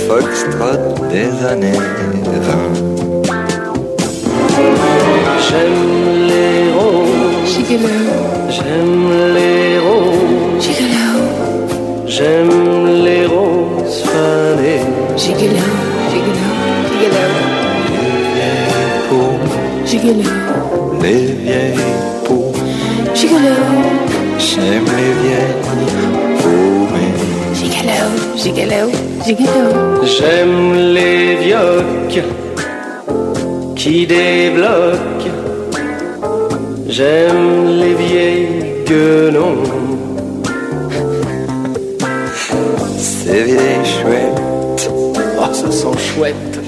[0.09, 2.73] foxtrot des années 20.
[5.47, 7.47] J'aime les roses,
[8.49, 9.07] j'aime
[9.37, 10.67] les roses,
[12.07, 14.83] j'aime les roses fanées.
[15.15, 15.63] gigolo,
[16.11, 16.47] gigolo,
[19.09, 20.29] gigolo, gigolo,
[21.01, 21.79] Les vieilles
[22.27, 22.51] peaux,
[23.13, 23.55] gigolo,
[24.37, 26.14] j'aime les vieilles peaux,
[28.35, 28.91] gigolo,
[29.25, 32.23] gigolo, j'aime les vioques
[33.75, 35.45] qui débloquent.
[36.87, 39.63] J'aime les vieilles guenons.
[42.97, 44.89] Ces vieilles chouettes,
[45.37, 46.59] oh, ça sent chouette.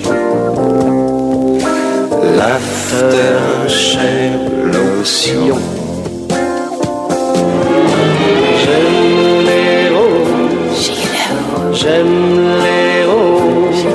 [2.37, 5.57] L'after chère lotion.
[8.61, 9.06] J'aime
[11.87, 12.19] j'aime
[12.65, 13.85] les roses,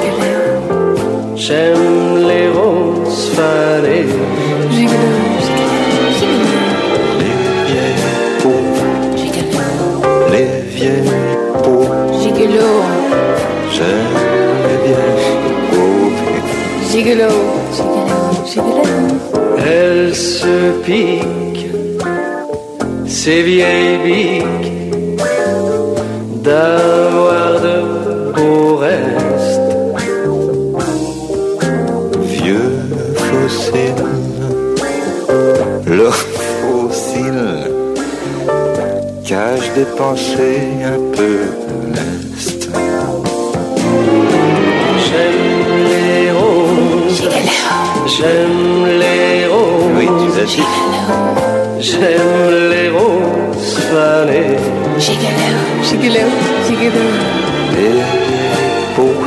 [1.37, 4.07] j'aime les roses fanées.
[7.21, 7.35] Les
[7.69, 8.05] vieilles
[8.43, 8.67] peaux,
[10.33, 11.17] les vieilles
[11.63, 11.87] peaux,
[12.21, 12.71] Gigolo,
[13.75, 14.17] j'aime
[14.67, 15.37] les vieilles
[15.71, 16.11] peaux.
[16.91, 17.33] gigolo.
[19.65, 21.67] Elle se pique,
[23.07, 24.73] ces vieilles biques,
[40.03, 41.37] pensées un peu
[41.95, 42.69] lestes.
[45.07, 47.23] J'aime les roses,
[48.15, 48.73] j'aime
[49.03, 49.97] les roses.
[49.97, 50.69] Oui, tu l'as dit.
[51.89, 54.59] J'aime les roses fanées,
[57.77, 58.01] les
[58.95, 59.21] peaux,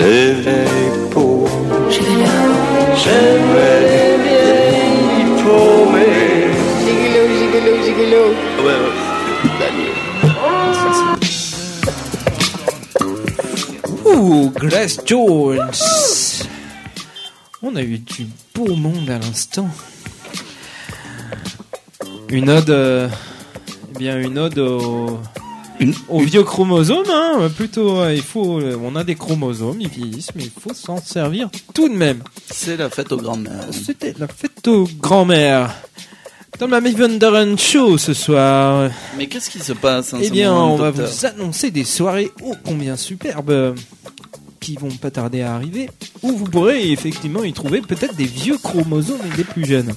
[0.00, 0.30] les
[14.68, 15.70] Grace Jones.
[17.62, 19.68] On a eu du beau monde à l'instant.
[22.28, 23.08] Une ode, euh,
[23.94, 25.18] eh bien une ode au,
[26.08, 28.00] au vieux chromosome, hein, plutôt.
[28.00, 31.48] euh, Il faut, euh, on a des chromosomes, ils vieillissent, mais il faut s'en servir
[31.74, 32.22] tout de même.
[32.50, 33.66] C'est la fête aux grands-mères.
[33.70, 35.74] C'était la fête aux grands-mères.
[36.58, 38.88] Dans la Wonderen Show ce soir.
[39.18, 41.82] Mais qu'est-ce qui se passe en Eh ce bien, moment, on va vous annoncer des
[41.82, 43.74] soirées ô combien superbes
[44.64, 45.90] qui vont pas tarder à arriver,
[46.22, 49.92] où vous pourrez effectivement y trouver peut-être des vieux chromosomes et des plus jeunes.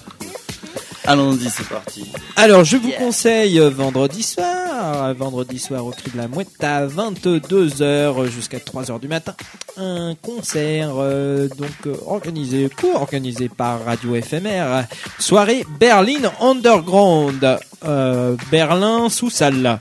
[1.06, 2.12] Allons-y, c'est parti.
[2.36, 6.86] Alors, je vous conseille euh, vendredi soir, vendredi soir au Cri de la Mouette à
[6.86, 9.34] 22h jusqu'à 3h du matin,
[9.78, 14.84] un concert euh, donc euh, organisé, co-organisé par Radio FMR,
[15.18, 19.80] soirée Berlin Underground, euh, Berlin sous salle.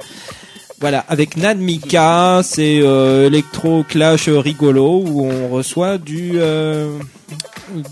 [0.79, 6.99] Voilà, avec Nad Mika, c'est euh, électro clash rigolo où on reçoit du euh,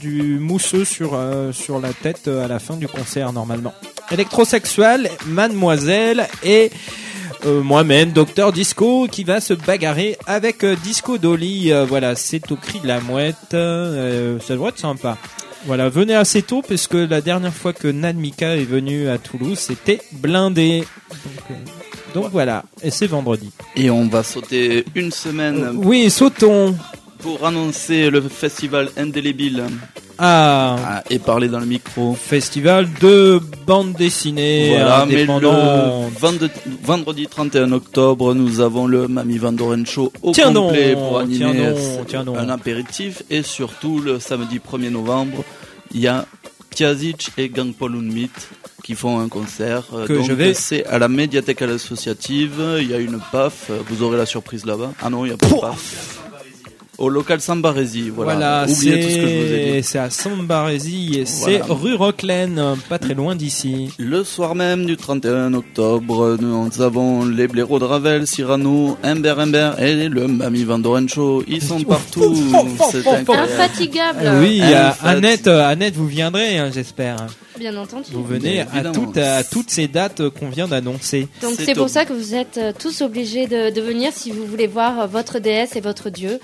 [0.01, 3.72] du mousseux sur euh, sur la tête euh, à la fin du concert normalement.
[4.11, 6.70] Électrosexuel, Mademoiselle et
[7.47, 11.72] euh, moi-même, Docteur Disco, qui va se bagarrer avec euh, Disco Dolly.
[11.89, 13.37] Voilà, c'est au cri de la mouette.
[13.51, 13.57] ça
[14.55, 15.16] devrait être sympa.
[15.64, 19.59] Voilà, venez assez tôt parce que la dernière fois que Nadmika est venu à Toulouse,
[19.59, 20.85] c'était blindé.
[22.15, 23.51] Donc voilà, et c'est vendredi.
[23.77, 26.75] Et on va sauter une semaine Oui, sautons.
[27.19, 29.65] pour annoncer le festival Indélébile.
[30.17, 32.15] Ah, Ah, et parler dans le micro.
[32.15, 36.51] festival de bande dessinée Voilà, mais le vende-
[36.85, 41.39] vendredi 31 octobre, nous avons le Mami Van Doren Show au Tiens complet pour animer
[41.39, 42.37] tiens donc, ce- tiens donc.
[42.39, 43.25] un apéritif.
[43.29, 45.43] Et surtout, le samedi 1er novembre,
[45.93, 46.27] il y a
[46.71, 48.31] Tiazic et Gang Paul Unmit
[48.85, 49.82] qui font un concert.
[49.95, 52.62] Euh, Que Donc, je vais- C'est à la médiathèque associative.
[52.80, 53.70] Il y a une PAF.
[53.89, 54.93] Vous aurez la surprise là-bas.
[55.03, 56.20] Ah non, il n'y a pas de PAF.
[56.97, 58.35] Au local Sambarési, voilà.
[58.35, 59.82] Voilà, Oubliez tout ce que je vous ai c'est dit.
[59.82, 63.89] c'est à Sambarési et c'est rue Roquelaine, pas très loin d'ici.
[63.99, 69.72] Le soir même du 31 octobre, nous avons les blaireaux de Ravel, Cyrano, Humber Humber
[69.80, 71.43] et le Mami Van Doren Show.
[71.49, 72.32] Ils sont partout.
[72.93, 73.05] C'est.
[73.09, 74.20] Infatigable.
[74.24, 74.62] Ah oui,
[75.03, 77.16] Annette, euh, Annette, vous viendrez, hein, j'espère.
[77.59, 78.11] Bien entendu.
[78.12, 81.28] Vous venez à toutes, à toutes ces dates qu'on vient d'annoncer.
[81.42, 84.44] Donc C'est pour ça que vous êtes euh, tous obligés de, de venir si vous
[84.46, 86.40] voulez voir euh, votre déesse et votre dieu.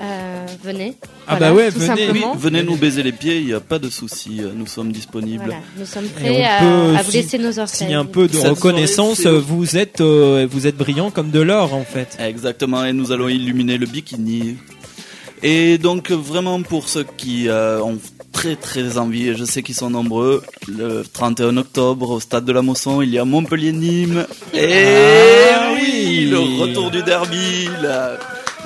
[0.00, 0.94] Euh, venez.
[1.26, 2.10] Ah Voilà, bah ouais, tout venez.
[2.10, 5.44] Oui, venez nous baiser les pieds, il n'y a pas de souci, nous sommes disponibles.
[5.44, 7.78] Voilà, nous sommes prêts à, vous laisser nos orteils.
[7.78, 11.10] S'il y a un peu de Cette reconnaissance, soirée, vous êtes, euh, vous êtes brillant
[11.10, 12.16] comme de l'or en fait.
[12.20, 14.56] Exactement, et nous allons illuminer le bikini.
[15.42, 17.98] Et donc vraiment pour ceux qui euh, ont
[18.32, 22.52] très très envie, et je sais qu'ils sont nombreux, le 31 octobre au stade de
[22.52, 24.26] la Mosson, il y a Montpellier-Nîmes.
[24.54, 24.84] Et
[25.54, 28.16] Ah oui, le retour du derby, la,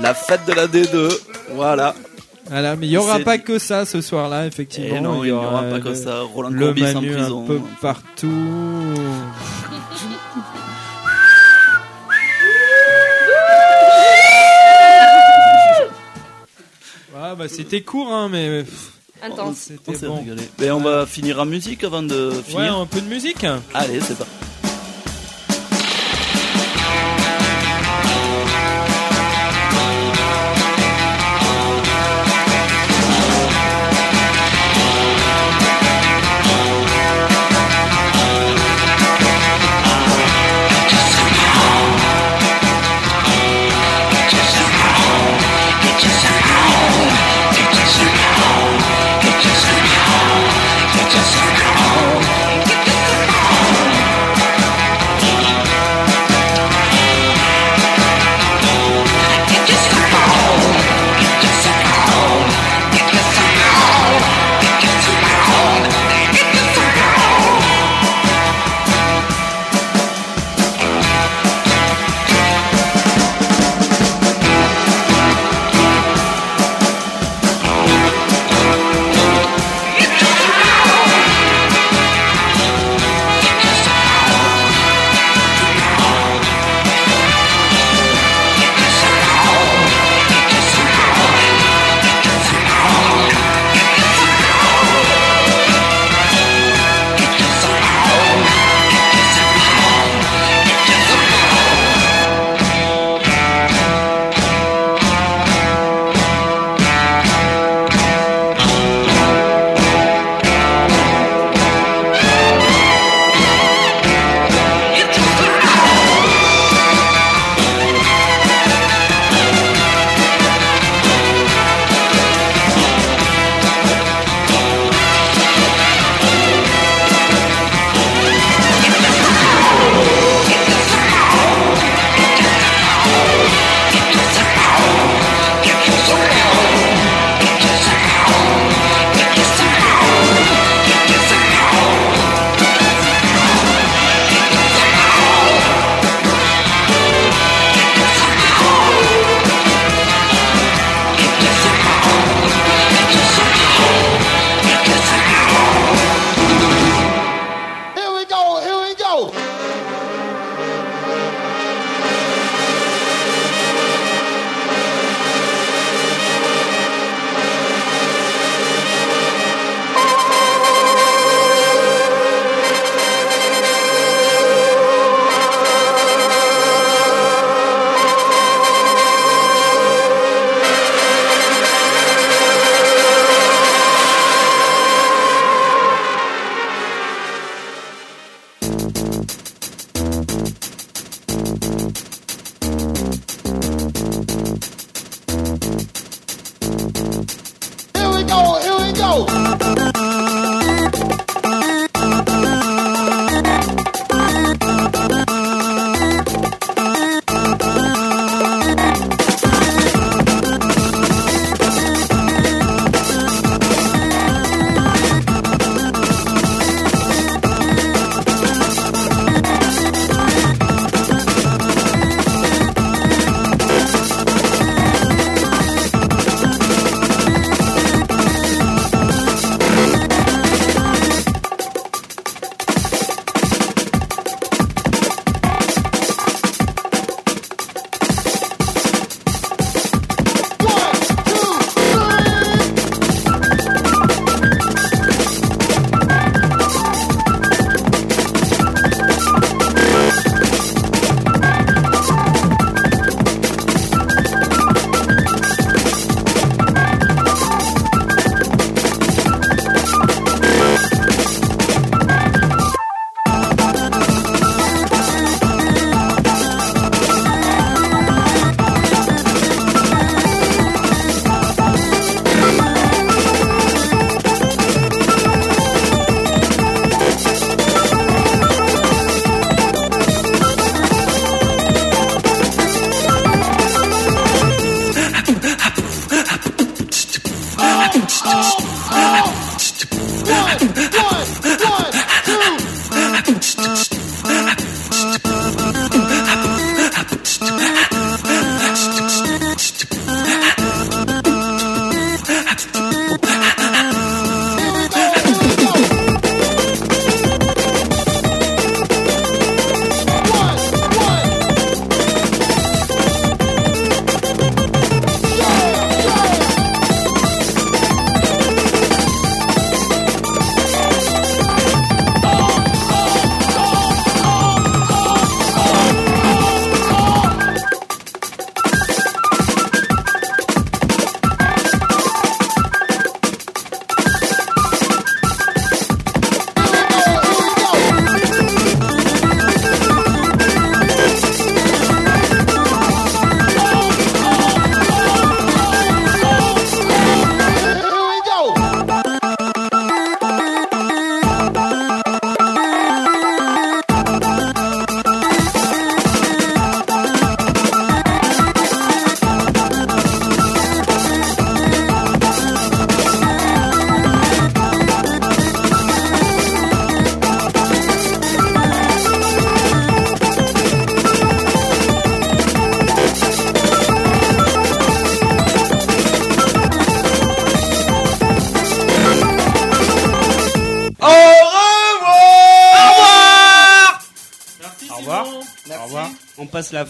[0.01, 1.13] la fête de la D2,
[1.55, 1.95] voilà.
[2.49, 4.97] Voilà, mais il y aura pas que ça ce soir-là, effectivement.
[4.97, 7.43] Et non, il n'y aura pas que ça, Roland Le Courbis en Manu prison.
[7.43, 8.31] un peu partout.
[17.29, 18.65] Ah bah c'était court hein mais
[19.23, 19.49] Intense.
[19.49, 20.19] On c'était s'est bon.
[20.19, 20.43] régalé.
[20.61, 22.77] Mais on va finir en musique avant de Ouais, finir.
[22.79, 23.45] un peu de musique.
[23.75, 24.33] Allez, c'est parti.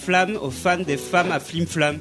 [0.07, 1.99] Flamme aux fans des femmes à flim flam.